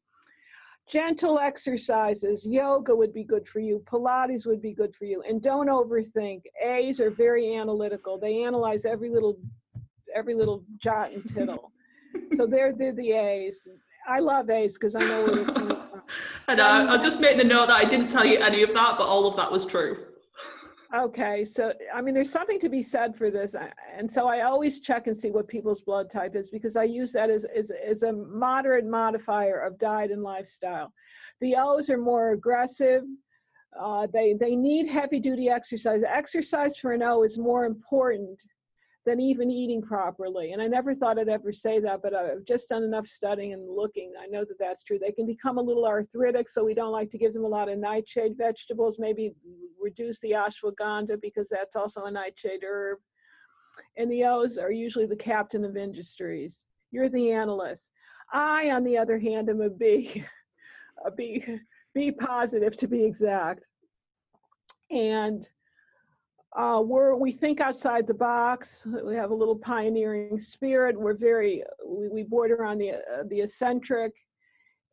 [0.89, 5.41] Gentle exercises, yoga would be good for you, Pilates would be good for you, and
[5.41, 6.43] don't overthink.
[6.63, 8.19] A's are very analytical.
[8.19, 9.39] They analyze every little
[10.15, 11.73] every little jot and tittle.
[12.37, 13.67] so they're, they're the A's.
[14.07, 16.03] I love A's because I know where they're coming from.
[16.49, 16.89] I know.
[16.89, 19.27] I'll just make the note that I didn't tell you any of that, but all
[19.27, 20.07] of that was true.
[20.95, 23.57] Okay, so I mean, there's something to be said for this,
[23.97, 27.13] and so I always check and see what people's blood type is because I use
[27.13, 30.93] that as as, as a moderate modifier of diet and lifestyle.
[31.41, 33.05] The O's are more aggressive.
[33.81, 36.03] Uh, they they need heavy duty exercise.
[36.07, 38.43] Exercise for an O is more important
[39.05, 40.53] than even eating properly.
[40.53, 43.69] And I never thought I'd ever say that, but I've just done enough studying and
[43.69, 44.13] looking.
[44.21, 44.99] I know that that's true.
[44.99, 47.69] They can become a little arthritic, so we don't like to give them a lot
[47.69, 49.35] of nightshade vegetables, maybe
[49.81, 52.99] reduce the ashwagandha because that's also a nightshade herb.
[53.97, 56.63] And the O's are usually the captain of industries.
[56.93, 57.91] You're the analyst.
[58.33, 60.23] I, on the other hand, am a B,
[61.05, 61.45] a B,
[61.95, 63.67] B positive to be exact.
[64.91, 65.49] And
[66.55, 68.87] uh, we're, we think outside the box.
[69.05, 70.99] We have a little pioneering spirit.
[70.99, 74.13] We're very, we, we border on the, uh, the eccentric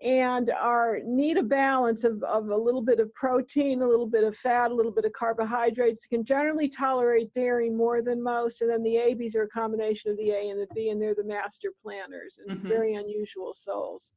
[0.01, 4.23] and our need a balance of, of a little bit of protein, a little bit
[4.23, 8.61] of fat, a little bit of carbohydrates, can generally tolerate dairy more than most.
[8.61, 11.15] And then the ABs are a combination of the A and the B, and they're
[11.15, 12.67] the master planners and mm-hmm.
[12.69, 14.13] very unusual souls.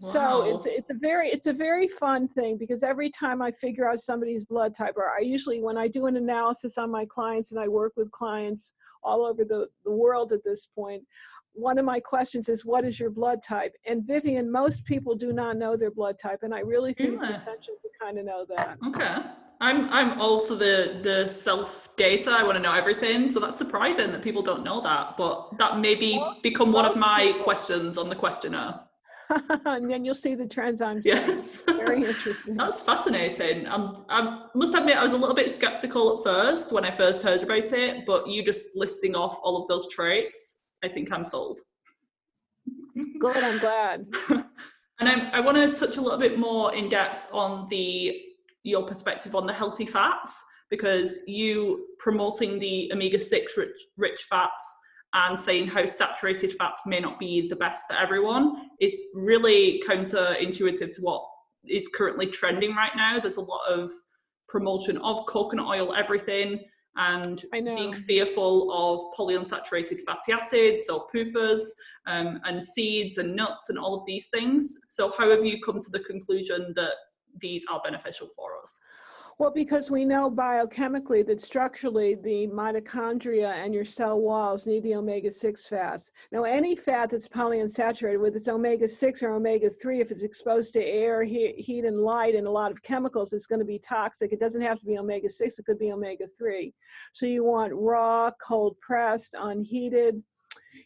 [0.00, 0.10] Wow.
[0.10, 3.88] So it's it's a very it's a very fun thing because every time I figure
[3.88, 7.50] out somebody's blood type, or I usually when I do an analysis on my clients
[7.50, 11.02] and I work with clients all over the, the world at this point,
[11.52, 13.72] one of my questions is what is your blood type?
[13.86, 17.28] And Vivian, most people do not know their blood type, and I really think yeah.
[17.28, 18.78] it's essential to kind of know that.
[18.86, 19.16] Okay.
[19.60, 22.30] I'm I'm also the the self data.
[22.30, 23.28] I want to know everything.
[23.28, 25.16] So that's surprising that people don't know that.
[25.16, 28.80] But that maybe become one of my questions on the questionnaire.
[29.66, 31.16] and then you'll see the trends I'm saying.
[31.28, 31.62] Yes.
[31.66, 32.56] Very interesting.
[32.56, 33.66] That's fascinating.
[33.66, 37.22] I'm, I must admit, I was a little bit skeptical at first when I first
[37.22, 41.24] heard about it, but you just listing off all of those traits, I think I'm
[41.24, 41.60] sold.
[43.20, 44.06] Good, I'm glad.
[45.00, 48.22] and I, I want to touch a little bit more in depth on the
[48.64, 54.78] your perspective on the healthy fats because you promoting the omega-6 rich, rich fats
[55.14, 60.94] and saying how saturated fats may not be the best for everyone is really counterintuitive
[60.94, 61.24] to what
[61.66, 63.18] is currently trending right now.
[63.18, 63.90] There's a lot of
[64.48, 66.60] promotion of coconut oil, everything,
[66.96, 71.62] and being fearful of polyunsaturated fatty acids, so PUFAs,
[72.06, 74.78] um, and seeds and nuts and all of these things.
[74.88, 76.94] So, how have you come to the conclusion that
[77.40, 78.80] these are beneficial for us?
[79.38, 84.96] Well, because we know biochemically that structurally the mitochondria and your cell walls need the
[84.96, 86.10] omega 6 fats.
[86.32, 90.72] Now, any fat that's polyunsaturated with its omega 6 or omega 3, if it's exposed
[90.72, 94.32] to air, heat, and light and a lot of chemicals, it's going to be toxic.
[94.32, 96.74] It doesn't have to be omega 6, it could be omega 3.
[97.12, 100.20] So, you want raw, cold pressed, unheated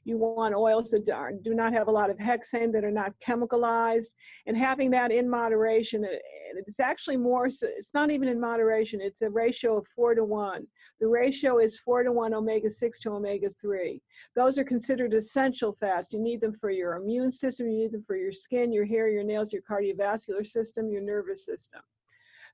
[0.05, 3.13] you want oils that are, do not have a lot of hexane, that are not
[3.27, 4.15] chemicalized,
[4.47, 6.07] and having that in moderation.
[6.55, 10.67] It's actually more, it's not even in moderation, it's a ratio of four to one.
[11.01, 14.01] The ratio is four to one omega 6 to omega 3.
[14.37, 16.13] Those are considered essential fats.
[16.13, 19.09] You need them for your immune system, you need them for your skin, your hair,
[19.09, 21.81] your nails, your cardiovascular system, your nervous system.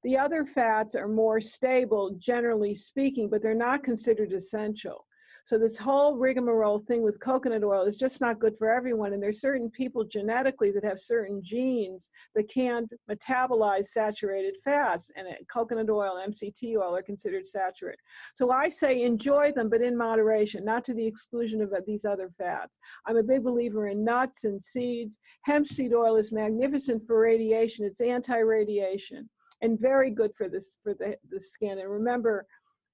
[0.04, 5.06] The other fats are more stable, generally speaking, but they're not considered essential.
[5.48, 9.14] So this whole rigmarole thing with coconut oil is just not good for everyone.
[9.14, 15.26] And there's certain people genetically that have certain genes that can't metabolize saturated fats, and
[15.50, 17.98] coconut oil, MCT oil are considered saturated.
[18.34, 22.04] So I say enjoy them, but in moderation, not to the exclusion of uh, these
[22.04, 22.78] other fats.
[23.06, 25.18] I'm a big believer in nuts and seeds.
[25.46, 27.86] Hemp seed oil is magnificent for radiation.
[27.86, 29.30] It's anti-radiation
[29.62, 31.78] and very good for this for the, the skin.
[31.78, 32.46] And remember,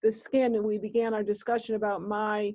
[0.04, 2.54] the skin and we began our discussion about my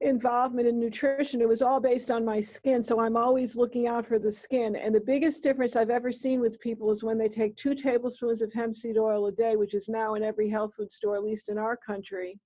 [0.00, 1.40] involvement in nutrition.
[1.40, 4.74] It was all based on my skin so i'm always looking out for the skin.
[4.74, 8.42] And the biggest difference i've ever seen with people is when they take two tablespoons
[8.42, 11.22] of hemp seed oil a day which is now in every health food store at
[11.22, 12.38] least in our country.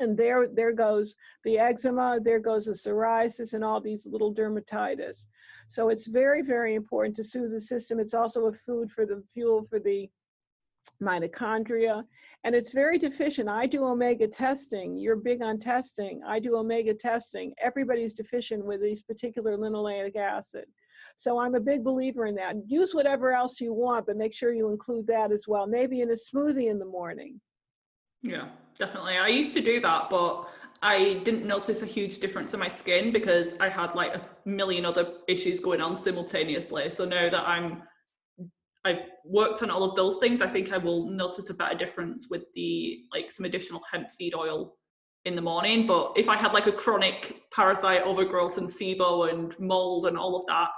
[0.00, 5.26] And there there goes the eczema there goes the psoriasis and all these little dermatitis.
[5.68, 8.00] So it's very very important to soothe the system.
[8.00, 10.08] It's also a food for the fuel for the
[11.02, 12.04] mitochondria,
[12.44, 13.48] and it's very deficient.
[13.48, 14.96] I do omega testing.
[14.96, 16.20] You're big on testing.
[16.26, 17.54] I do omega testing.
[17.58, 20.64] Everybody's deficient with these particular linoleic acid.
[21.16, 22.56] So I'm a big believer in that.
[22.66, 25.66] Use whatever else you want, but make sure you include that as well.
[25.66, 27.40] Maybe in a smoothie in the morning.
[28.22, 28.48] Yeah,
[28.78, 29.16] definitely.
[29.16, 30.48] I used to do that, but
[30.82, 34.84] I didn't notice a huge difference in my skin because I had like a million
[34.84, 36.90] other issues going on simultaneously.
[36.90, 37.82] So now that I'm
[38.88, 42.28] I've worked on all of those things, I think I will notice a better difference
[42.30, 44.74] with the like some additional hemp seed oil
[45.24, 45.86] in the morning.
[45.86, 50.36] But if I had like a chronic parasite overgrowth and SIBO and mold and all
[50.36, 50.68] of that,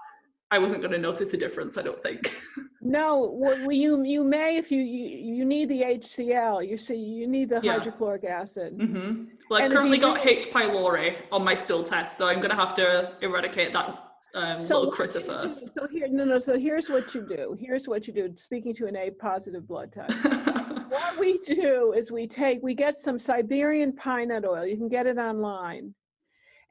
[0.51, 1.79] I wasn't going to notice a difference.
[1.79, 2.35] I don't think.
[2.81, 6.69] no, well, you you may if you you, you need the HCl.
[6.69, 7.75] You see, you need the yeah.
[7.75, 8.77] hydrochloric acid.
[8.77, 9.25] Mm-hmm.
[9.49, 10.51] Well, I've and currently got H.
[10.51, 14.81] pylori on my stool test, so I'm going to have to eradicate that um, so
[14.81, 15.75] little first.
[15.75, 16.39] So here, no, no.
[16.39, 17.57] So here's what you do.
[17.59, 18.33] Here's what you do.
[18.37, 20.11] Speaking to an A positive blood type.
[20.89, 24.67] what we do is we take, we get some Siberian pine nut oil.
[24.67, 25.95] You can get it online.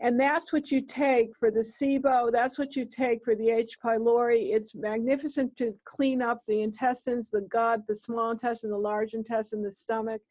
[0.02, 3.78] And that's what you take for the SIBO, that's what you take for the H.
[3.84, 4.54] pylori.
[4.56, 9.62] It's magnificent to clean up the intestines, the gut, the small intestine, the large intestine,
[9.62, 10.22] the stomach.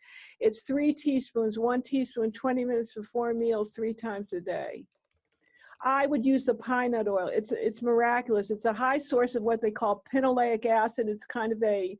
[0.41, 4.85] It's three teaspoons, one teaspoon, 20 minutes before meals, three times a day.
[5.83, 7.31] I would use the pine nut oil.
[7.33, 8.51] It's, it's miraculous.
[8.51, 11.09] It's a high source of what they call pinolenic acid.
[11.09, 11.97] It's kind of a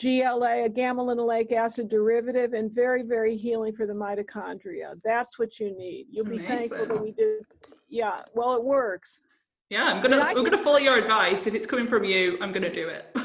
[0.00, 5.00] GLA, a gamma linolenic acid derivative, and very, very healing for the mitochondria.
[5.04, 6.06] That's what you need.
[6.10, 7.44] You'll be thankful that we did.
[7.88, 9.22] Yeah, well, it works.
[9.70, 11.46] Yeah, I'm gonna I'm gonna follow your advice.
[11.46, 13.16] If it's coming from you, I'm gonna do it.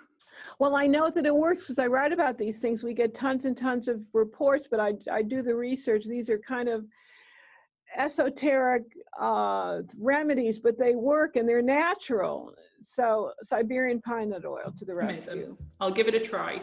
[0.58, 2.84] well, I know that it works because I write about these things.
[2.84, 6.04] We get tons and tons of reports, but I I do the research.
[6.04, 6.84] These are kind of
[7.96, 8.84] esoteric
[9.18, 12.54] uh, remedies, but they work and they're natural.
[12.80, 15.32] So Siberian pine nut oil to the rescue.
[15.32, 15.58] Amazing.
[15.80, 16.60] I'll give it a try.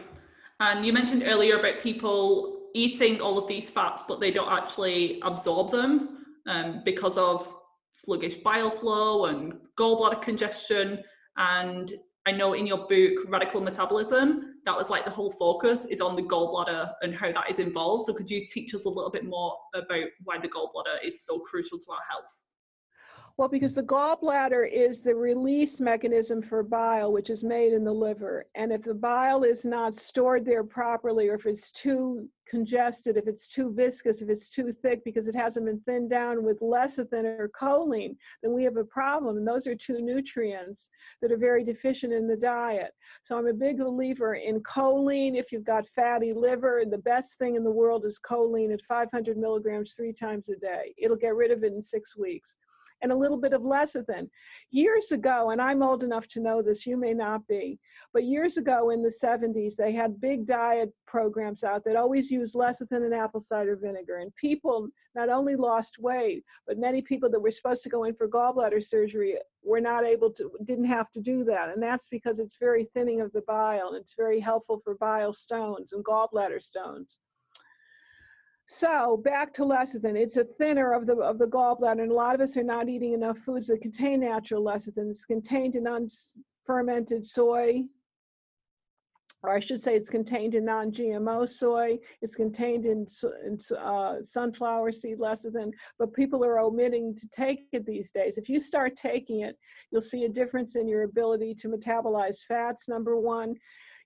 [0.60, 5.20] And you mentioned earlier about people eating all of these fats, but they don't actually
[5.22, 7.52] absorb them um, because of
[7.92, 11.02] sluggish bile flow and gallbladder congestion.
[11.36, 11.92] And
[12.26, 16.16] I know in your book, Radical Metabolism, that was like the whole focus is on
[16.16, 18.06] the gallbladder and how that is involved.
[18.06, 21.38] So could you teach us a little bit more about why the gallbladder is so
[21.38, 22.40] crucial to our health?
[23.38, 27.92] Well, because the gallbladder is the release mechanism for bile, which is made in the
[27.92, 28.46] liver.
[28.54, 33.28] And if the bile is not stored there properly, or if it's too congested, if
[33.28, 37.24] it's too viscous, if it's too thick because it hasn't been thinned down with lecithin
[37.24, 39.36] or choline, then we have a problem.
[39.36, 40.88] And those are two nutrients
[41.20, 42.92] that are very deficient in the diet.
[43.22, 45.36] So I'm a big believer in choline.
[45.36, 49.36] If you've got fatty liver, the best thing in the world is choline at 500
[49.36, 50.94] milligrams three times a day.
[50.96, 52.56] It'll get rid of it in six weeks
[53.02, 54.28] and a little bit of lecithin.
[54.70, 57.78] Years ago, and I'm old enough to know this, you may not be,
[58.12, 62.54] but years ago in the 70s, they had big diet programs out that always used
[62.54, 64.18] lecithin and apple cider vinegar.
[64.18, 68.14] And people not only lost weight, but many people that were supposed to go in
[68.14, 71.70] for gallbladder surgery were not able to, didn't have to do that.
[71.70, 73.88] And that's because it's very thinning of the bile.
[73.88, 77.18] And it's very helpful for bile stones and gallbladder stones.
[78.66, 82.34] So back to lecithin, it's a thinner of the of the gallbladder, and a lot
[82.34, 85.08] of us are not eating enough foods that contain natural lecithin.
[85.08, 87.84] It's contained in unfermented soy,
[89.44, 91.98] or I should say, it's contained in non-GMO soy.
[92.22, 93.06] It's contained in,
[93.44, 98.36] in uh, sunflower seed lecithin, but people are omitting to take it these days.
[98.38, 99.56] If you start taking it,
[99.92, 102.88] you'll see a difference in your ability to metabolize fats.
[102.88, 103.54] Number one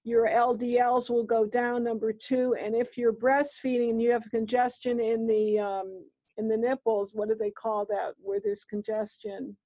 [0.05, 2.55] your LDLs will go down, number two.
[2.61, 6.05] And if you're breastfeeding and you have congestion in the, um,
[6.39, 9.57] in the nipples, what do they call that, where there's congestion?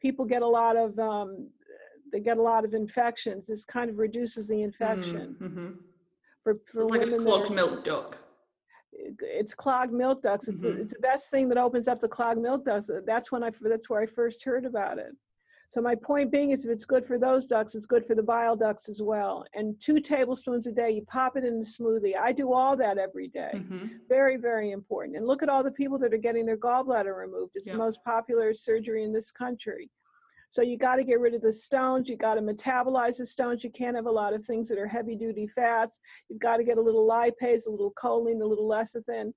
[0.00, 1.48] People get a lot of, um,
[2.12, 3.46] they get a lot of infections.
[3.46, 5.36] This kind of reduces the infection.
[5.40, 5.68] Mm, mm-hmm.
[6.42, 8.22] For, for it's like a clogged milk duct
[8.92, 10.48] it's clogged milk ducts.
[10.48, 10.76] It's, mm-hmm.
[10.76, 12.90] the, it's the best thing that opens up the clogged milk ducts.
[13.06, 15.12] That's when I that's where I first heard about it.
[15.70, 18.22] So my point being is if it's good for those ducts, it's good for the
[18.24, 19.44] bile ducts as well.
[19.54, 22.18] And two tablespoons a day, you pop it in the smoothie.
[22.20, 23.52] I do all that every day.
[23.54, 23.86] Mm-hmm.
[24.08, 25.16] Very, very important.
[25.16, 27.52] And look at all the people that are getting their gallbladder removed.
[27.54, 29.88] It's the most popular surgery in this country.
[30.48, 32.08] So you got to get rid of the stones.
[32.08, 33.62] You got to metabolize the stones.
[33.62, 36.00] You can't have a lot of things that are heavy duty fats.
[36.28, 39.32] You've got to get a little lipase, a little choline, a little lecithin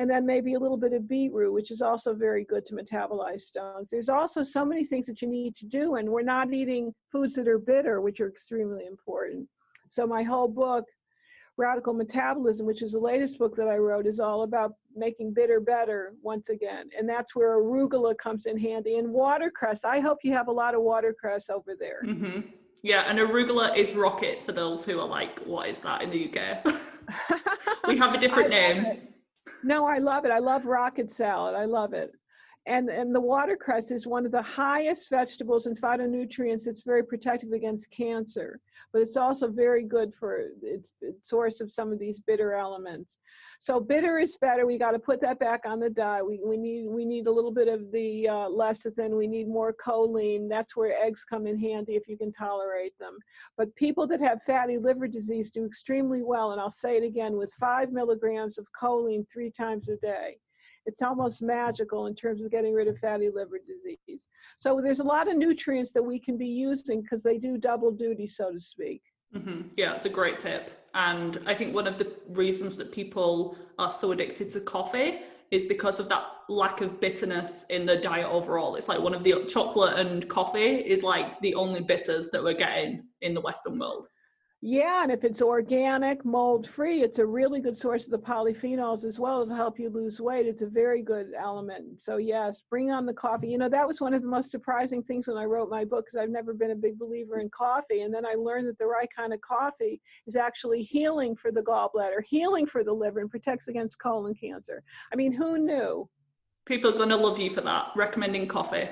[0.00, 3.40] and then maybe a little bit of beetroot, which is also very good to metabolize
[3.40, 3.90] stones.
[3.90, 7.34] There's also so many things that you need to do, and we're not eating foods
[7.34, 9.46] that are bitter, which are extremely important.
[9.90, 10.86] So my whole book,
[11.58, 15.60] Radical Metabolism, which is the latest book that I wrote, is all about making bitter
[15.60, 16.88] better once again.
[16.98, 18.96] And that's where arugula comes in handy.
[18.96, 19.84] And watercress.
[19.84, 22.02] I hope you have a lot of watercress over there.
[22.06, 22.40] Mm-hmm.
[22.82, 26.32] Yeah, and arugula is rocket for those who are like, what is that in the
[26.32, 26.64] UK?
[27.86, 29.08] we have a different name.
[29.62, 30.30] No, I love it.
[30.32, 31.54] I love rocket salad.
[31.54, 32.14] I love it.
[32.70, 37.50] And, and the watercress is one of the highest vegetables and phytonutrients It's very protective
[37.50, 38.60] against cancer,
[38.92, 43.16] but it's also very good for its, its source of some of these bitter elements.
[43.58, 44.66] So bitter is better.
[44.66, 46.24] We got to put that back on the diet.
[46.24, 49.18] We, we need we need a little bit of the uh, lecithin.
[49.18, 50.48] We need more choline.
[50.48, 53.18] That's where eggs come in handy if you can tolerate them.
[53.58, 56.52] But people that have fatty liver disease do extremely well.
[56.52, 60.38] And I'll say it again with five milligrams of choline three times a day
[60.86, 64.28] it's almost magical in terms of getting rid of fatty liver disease.
[64.58, 67.90] So there's a lot of nutrients that we can be using because they do double
[67.90, 69.02] duty, so to speak.
[69.34, 69.68] Mm-hmm.
[69.76, 70.72] Yeah, it's a great tip.
[70.94, 75.20] And I think one of the reasons that people are so addicted to coffee
[75.50, 78.76] is because of that lack of bitterness in the diet overall.
[78.76, 82.54] It's like one of the chocolate and coffee is like the only bitters that we're
[82.54, 84.06] getting in the Western world.
[84.62, 89.06] Yeah, and if it's organic, mold free, it's a really good source of the polyphenols
[89.06, 90.44] as well It'll help you lose weight.
[90.44, 92.02] It's a very good element.
[92.02, 93.48] So, yes, bring on the coffee.
[93.48, 96.04] You know, that was one of the most surprising things when I wrote my book
[96.04, 98.02] because I've never been a big believer in coffee.
[98.02, 101.62] And then I learned that the right kind of coffee is actually healing for the
[101.62, 104.82] gallbladder, healing for the liver, and protects against colon cancer.
[105.10, 106.06] I mean, who knew?
[106.66, 108.90] People are going to love you for that, recommending coffee.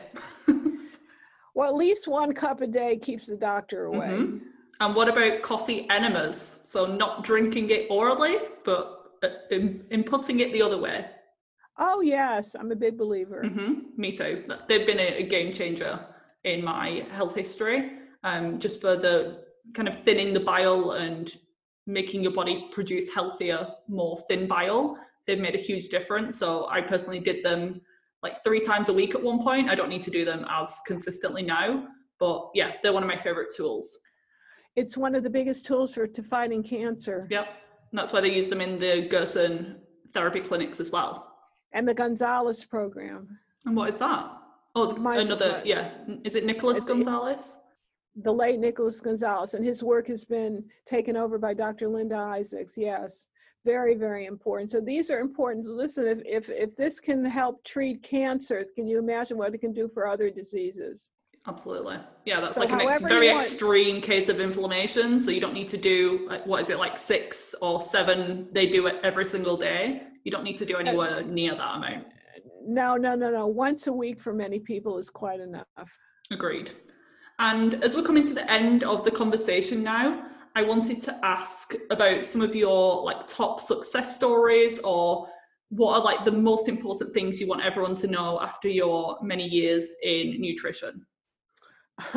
[1.54, 4.08] well, at least one cup a day keeps the doctor away.
[4.08, 4.46] Mm-hmm.
[4.80, 6.60] And what about coffee enemas?
[6.64, 11.06] So not drinking it orally, but uh, in, in putting it the other way.
[11.78, 13.42] Oh yes, I'm a big believer.
[13.44, 14.00] Mm-hmm.
[14.00, 14.44] Me too.
[14.68, 16.00] They've been a, a, game changer
[16.44, 17.92] in my health history.
[18.24, 21.32] Um, just for the kind of thinning the bile and
[21.86, 24.98] making your body produce healthier, more thin bile.
[25.26, 26.36] They've made a huge difference.
[26.36, 27.80] So I personally did them
[28.22, 29.70] like three times a week at one point.
[29.70, 31.86] I don't need to do them as consistently now,
[32.18, 33.98] but yeah, they're one of my favorite tools
[34.78, 37.26] it's one of the biggest tools for to fighting cancer.
[37.30, 37.46] Yep.
[37.90, 39.80] And that's why they use them in the Gerson
[40.12, 41.34] therapy clinics as well.
[41.72, 43.38] And the Gonzalez program.
[43.66, 44.30] And what is that?
[44.74, 45.90] Oh, My, another, yeah.
[46.24, 47.58] Is it Nicholas Gonzalez?
[48.22, 49.54] The late Nicholas Gonzalez.
[49.54, 51.88] And his work has been taken over by Dr.
[51.88, 52.78] Linda Isaacs.
[52.78, 53.26] Yes.
[53.64, 54.70] Very, very important.
[54.70, 55.66] So these are important.
[55.66, 59.72] Listen, if, if, if this can help treat cancer, can you imagine what it can
[59.72, 61.10] do for other diseases?
[61.48, 61.96] Absolutely.
[62.26, 65.18] Yeah, that's so like a very extreme case of inflammation.
[65.18, 68.48] So you don't need to do, what is it, like six or seven?
[68.52, 70.02] They do it every single day.
[70.24, 72.06] You don't need to do uh, anywhere near that amount.
[72.66, 73.46] No, no, no, no.
[73.46, 75.66] Once a week for many people is quite enough.
[76.30, 76.72] Agreed.
[77.38, 80.24] And as we're coming to the end of the conversation now,
[80.54, 85.28] I wanted to ask about some of your like top success stories or
[85.70, 89.46] what are like the most important things you want everyone to know after your many
[89.46, 91.06] years in nutrition?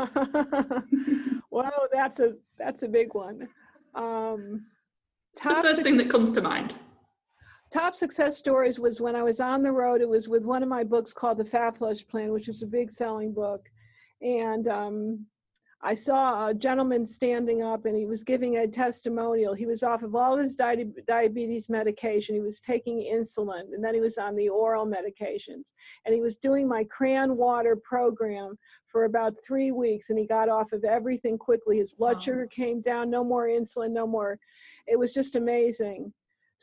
[1.52, 3.48] well, that's a that's a big one.
[3.96, 4.66] Um,
[5.36, 6.74] top the first thing that comes to mind.
[7.74, 10.02] Top success stories was when I was on the road.
[10.02, 12.68] It was with one of my books called The Fat Flush Plan, which was a
[12.68, 13.66] big selling book,
[14.22, 15.26] and um,
[15.84, 19.56] I saw a gentleman standing up and he was giving a testimonial.
[19.56, 22.36] He was off of all his di- diabetes medication.
[22.36, 25.72] He was taking insulin and then he was on the oral medications.
[26.06, 30.50] And he was doing my Cran Water program for about three weeks and he got
[30.50, 31.78] off of everything quickly.
[31.78, 32.22] His blood wow.
[32.22, 34.38] sugar came down, no more insulin, no more.
[34.88, 36.14] It was just amazing.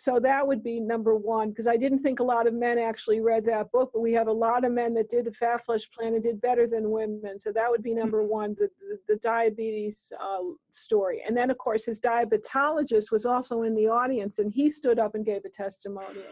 [0.01, 3.21] So that would be number one, because I didn't think a lot of men actually
[3.21, 5.91] read that book, but we have a lot of men that did the fat flush
[5.91, 7.41] plan and did better than women.
[7.41, 8.31] So that would be number mm-hmm.
[8.31, 10.39] one, the, the, the diabetes uh,
[10.71, 11.25] story.
[11.27, 15.17] And then, of course, his diabetologist was also in the audience and he stood up
[15.17, 16.23] and gave a testimonial.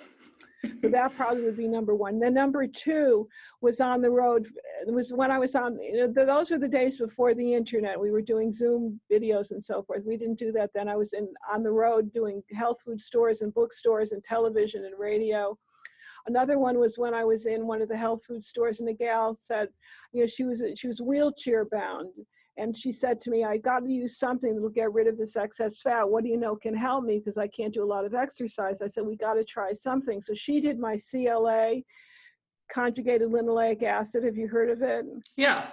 [0.80, 2.18] So that probably would be number one.
[2.18, 3.28] Then number two
[3.60, 4.46] was on the road.
[4.86, 5.78] It was when I was on.
[5.80, 8.00] You know, those were the days before the internet.
[8.00, 10.02] We were doing Zoom videos and so forth.
[10.06, 10.88] We didn't do that then.
[10.88, 14.94] I was in on the road doing health food stores and bookstores and television and
[14.98, 15.56] radio.
[16.26, 18.94] Another one was when I was in one of the health food stores, and the
[18.94, 19.68] gal said,
[20.12, 22.10] you know, she was she was wheelchair bound,
[22.58, 25.36] and she said to me, I got to use something that'll get rid of this
[25.36, 26.08] excess fat.
[26.08, 27.18] What do you know can help me?
[27.18, 28.80] Because I can't do a lot of exercise.
[28.80, 30.20] I said, We got to try something.
[30.20, 31.82] So she did my CLA,
[32.72, 34.24] conjugated linoleic acid.
[34.24, 35.04] Have you heard of it?
[35.36, 35.68] Yeah.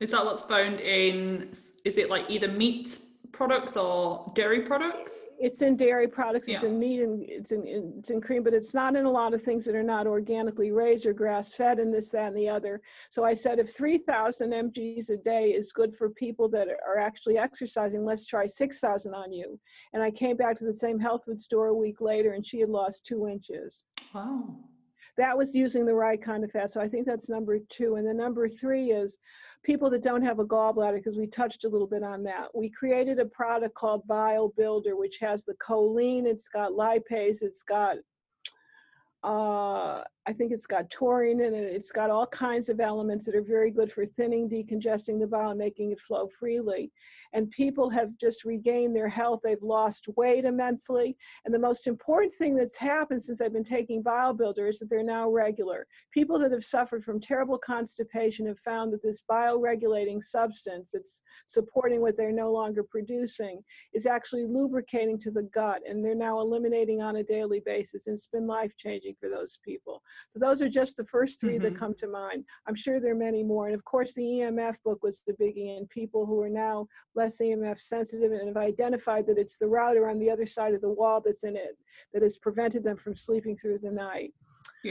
[0.00, 1.50] Is that what's found in,
[1.84, 2.98] is it like either meat
[3.32, 5.26] products or dairy products?
[5.38, 6.68] It's in dairy products, it's yeah.
[6.68, 7.64] in meat, and it's in,
[7.98, 10.70] it's in cream, but it's not in a lot of things that are not organically
[10.70, 12.80] raised or grass fed and this, that, and the other.
[13.10, 17.38] So I said, if 3,000 mgs a day is good for people that are actually
[17.38, 19.58] exercising, let's try 6,000 on you.
[19.92, 22.60] And I came back to the same health food store a week later and she
[22.60, 23.84] had lost two inches.
[24.14, 24.56] Wow
[25.18, 26.70] that was using the right kind of fat.
[26.70, 27.96] So I think that's number two.
[27.96, 29.18] And the number three is
[29.62, 32.48] people that don't have a gallbladder, because we touched a little bit on that.
[32.54, 37.62] We created a product called Bile Builder, which has the choline, it's got lipase, it's
[37.62, 37.96] got
[39.22, 41.64] uh, I think it's got taurine in it.
[41.64, 45.52] It's got all kinds of elements that are very good for thinning, decongesting the bile,
[45.52, 46.92] making it flow freely.
[47.32, 49.40] And people have just regained their health.
[49.42, 51.16] They've lost weight immensely.
[51.44, 54.90] And the most important thing that's happened since I've been taking Bile Builder is that
[54.90, 55.88] they're now regular.
[56.12, 61.20] People that have suffered from terrible constipation have found that this bile regulating substance that's
[61.46, 63.60] supporting what they're no longer producing
[63.92, 65.80] is actually lubricating to the gut.
[65.88, 68.06] And they're now eliminating on a daily basis.
[68.06, 70.00] And it's been life changing for those people.
[70.28, 71.62] So those are just the first 3 mm-hmm.
[71.64, 72.44] that come to mind.
[72.66, 73.66] I'm sure there are many more.
[73.66, 77.40] And of course, the EMF book was the biggie, and people who are now less
[77.40, 80.90] EMF sensitive and have identified that it's the router on the other side of the
[80.90, 81.76] wall that's in it
[82.12, 84.32] that has prevented them from sleeping through the night.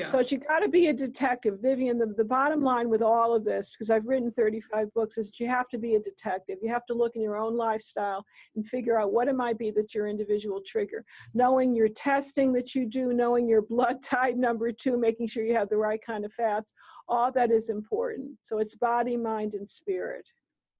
[0.07, 1.59] So you got to be a detective.
[1.61, 5.31] Vivian, the, the bottom line with all of this, because I've written 35 books, is
[5.39, 6.57] you have to be a detective.
[6.61, 8.25] You have to look in your own lifestyle
[8.55, 11.03] and figure out what it might be that's your individual trigger.
[11.33, 15.55] Knowing your testing that you do, knowing your blood type, number two, making sure you
[15.55, 16.73] have the right kind of fats,
[17.09, 18.31] all that is important.
[18.43, 20.25] So it's body, mind, and spirit.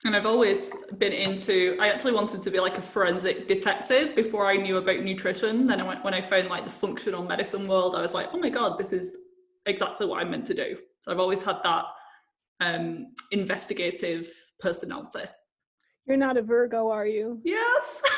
[0.04, 4.48] And I've always been into, I actually wanted to be like a forensic detective before
[4.48, 5.68] I knew about nutrition.
[5.68, 8.40] Then I went, when I found like the functional medicine world, I was like, oh
[8.40, 9.16] my God, this is
[9.68, 10.78] exactly what I'm meant to do.
[11.02, 11.86] So I've always had that
[12.62, 14.28] um, investigative
[14.60, 15.26] personality.
[16.08, 17.40] You're not a Virgo, are you?
[17.44, 18.02] Yes.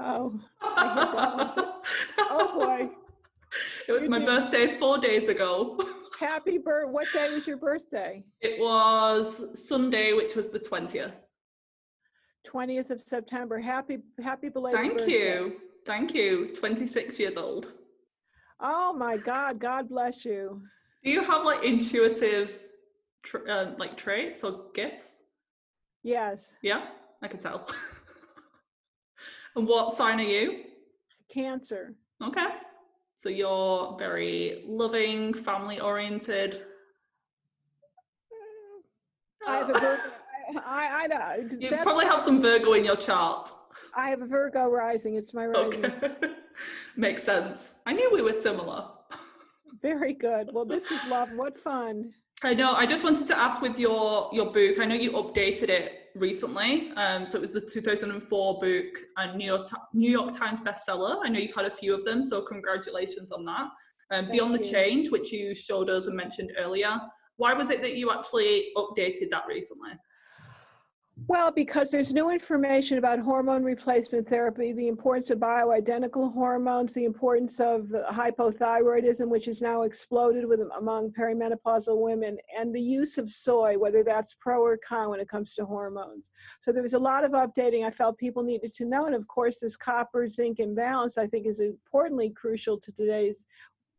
[0.00, 2.88] Oh, oh boy.
[3.88, 4.26] It was You my do.
[4.26, 5.76] birthday four days ago.
[6.18, 6.90] Happy birth.
[6.90, 8.24] What day was your birthday?
[8.40, 11.12] It was Sunday, which was the 20th.
[12.44, 13.60] 20th of September.
[13.60, 14.88] Happy, happy belated birthday.
[14.88, 15.12] Thank birthday.
[15.12, 15.56] you.
[15.86, 16.48] Thank you.
[16.56, 17.72] 26 years old.
[18.58, 19.60] Oh my God.
[19.60, 20.60] God bless you.
[21.04, 22.58] Do you have like intuitive
[23.22, 25.22] tr- uh, like traits or gifts?
[26.02, 26.56] Yes.
[26.62, 26.86] Yeah,
[27.22, 27.70] I can tell.
[29.54, 30.64] and what sign are you?
[31.32, 31.94] Cancer.
[32.24, 32.48] Okay.
[33.18, 36.62] So you're very loving, family oriented.
[39.46, 39.80] I have a oh.
[39.80, 40.02] Virgo.
[40.64, 43.50] I, I, I, you probably have some Virgo in your chart.
[43.96, 45.16] I have a Virgo rising.
[45.16, 45.84] It's my rising.
[45.84, 46.10] Okay.
[46.96, 47.80] Makes sense.
[47.86, 48.86] I knew we were similar.
[49.82, 50.50] Very good.
[50.52, 51.30] Well, this is love.
[51.34, 52.12] What fun.
[52.44, 52.74] I know.
[52.74, 54.78] I just wanted to ask with your your book.
[54.78, 56.90] I know you updated it recently.
[56.96, 58.84] Um, so it was the 2004 book
[59.16, 61.18] and New York New York Times bestseller.
[61.22, 63.68] I know you've had a few of them, so congratulations on that.
[64.10, 64.58] Um, Before the.
[64.58, 66.98] Change, which you showed us and mentioned earlier.
[67.36, 69.90] Why was it that you actually updated that recently?
[71.26, 77.04] Well, because there's new information about hormone replacement therapy, the importance of bioidentical hormones, the
[77.04, 83.30] importance of hypothyroidism, which has now exploded with among perimenopausal women, and the use of
[83.30, 86.30] soy, whether that's pro or con when it comes to hormones.
[86.62, 89.04] So there was a lot of updating I felt people needed to know.
[89.04, 93.44] And of course, this copper zinc imbalance, I think, is importantly crucial to today's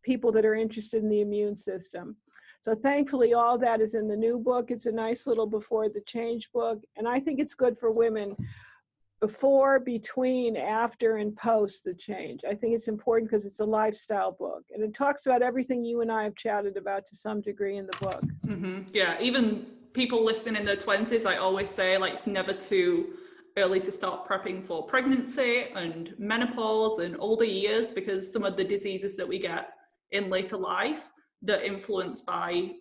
[0.03, 2.15] people that are interested in the immune system.
[2.61, 4.69] So thankfully, all that is in the new book.
[4.69, 6.83] It's a nice little before the change book.
[6.97, 8.35] And I think it's good for women
[9.21, 12.41] before, between, after, and post the change.
[12.49, 14.63] I think it's important because it's a lifestyle book.
[14.73, 17.85] And it talks about everything you and I have chatted about to some degree in
[17.85, 18.23] the book.
[18.45, 23.13] hmm Yeah, even people listening in their 20s, I always say like it's never too
[23.57, 28.63] early to start prepping for pregnancy and menopause and older years because some of the
[28.63, 29.71] diseases that we get
[30.11, 32.71] in later life that influenced by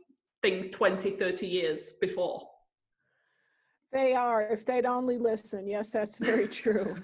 [0.42, 2.42] things 20 30 years before
[3.92, 5.66] They are, if they'd only listen.
[5.66, 6.96] Yes, that's very true.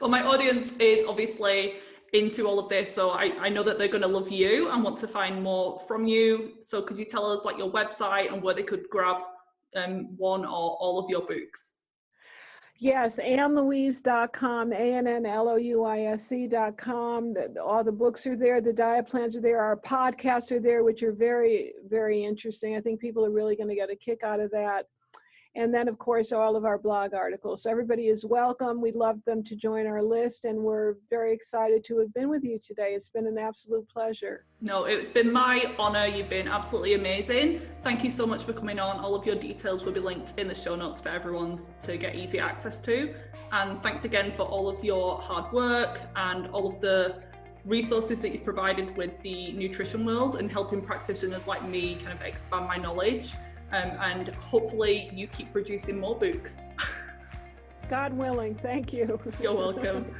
[0.00, 1.74] well my audience is obviously
[2.12, 4.84] into all of this so I, I know that they're going to love you and
[4.84, 8.42] want to find more from you so could you tell us like your website and
[8.42, 9.16] where they could grab
[9.76, 11.60] um, one or all of your books
[12.82, 17.34] Yes, AnnLouise.com, A-N-N-L-O-U-I-S-E.com.
[17.64, 18.60] All the books are there.
[18.60, 19.60] The diet plans are there.
[19.60, 22.74] Our podcasts are there, which are very, very interesting.
[22.74, 24.88] I think people are really going to get a kick out of that.
[25.54, 27.62] And then, of course, all of our blog articles.
[27.62, 28.80] So everybody is welcome.
[28.80, 32.42] We'd love them to join our list, and we're very excited to have been with
[32.42, 32.94] you today.
[32.94, 34.46] It's been an absolute pleasure.
[34.62, 36.06] No, it's been my honour.
[36.06, 37.60] You've been absolutely amazing.
[37.82, 38.98] Thank you so much for coming on.
[38.98, 42.14] All of your details will be linked in the show notes for everyone to get
[42.14, 43.14] easy access to.
[43.52, 47.22] And thanks again for all of your hard work and all of the
[47.66, 52.22] resources that you've provided with the nutrition world and helping practitioners like me kind of
[52.22, 53.34] expand my knowledge.
[53.72, 56.66] Um, and hopefully, you keep producing more books.
[57.88, 59.18] God willing, thank you.
[59.40, 60.14] You're welcome.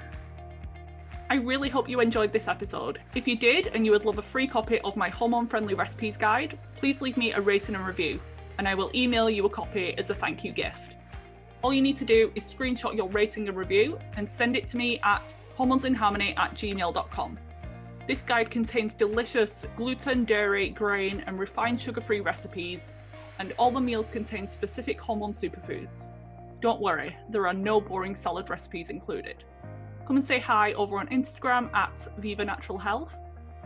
[1.30, 3.00] I really hope you enjoyed this episode.
[3.14, 6.18] If you did and you would love a free copy of my hormone friendly recipes
[6.18, 8.20] guide, please leave me a rating and review,
[8.59, 10.94] and I will email you a copy as a thank you gift.
[11.62, 14.76] All you need to do is screenshot your rating and review and send it to
[14.76, 17.38] me at hormonesinharmony at gmail.com.
[18.07, 22.92] This guide contains delicious gluten, dairy, grain, and refined sugar free recipes,
[23.38, 26.10] and all the meals contain specific hormone superfoods.
[26.60, 29.44] Don't worry, there are no boring salad recipes included.
[30.06, 33.18] Come and say hi over on Instagram at Viva Natural Health,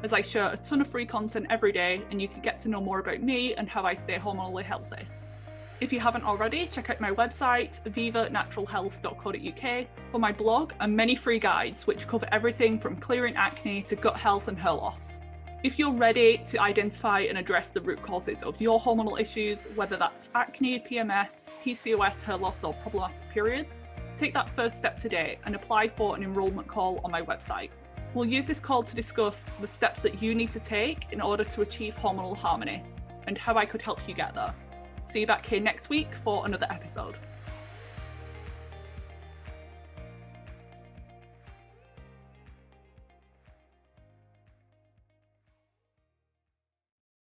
[0.02, 2.68] as I share a ton of free content every day and you can get to
[2.68, 5.06] know more about me and how I stay hormonally healthy.
[5.78, 11.38] If you haven't already, check out my website, vivanaturalhealth.co.uk, for my blog and many free
[11.38, 15.20] guides which cover everything from clearing acne to gut health and hair loss.
[15.66, 19.96] If you're ready to identify and address the root causes of your hormonal issues, whether
[19.96, 25.56] that's acne, PMS, PCOS, hair loss, or problematic periods, take that first step today and
[25.56, 27.70] apply for an enrolment call on my website.
[28.14, 31.42] We'll use this call to discuss the steps that you need to take in order
[31.42, 32.84] to achieve hormonal harmony
[33.26, 34.54] and how I could help you get there.
[35.02, 37.16] See you back here next week for another episode.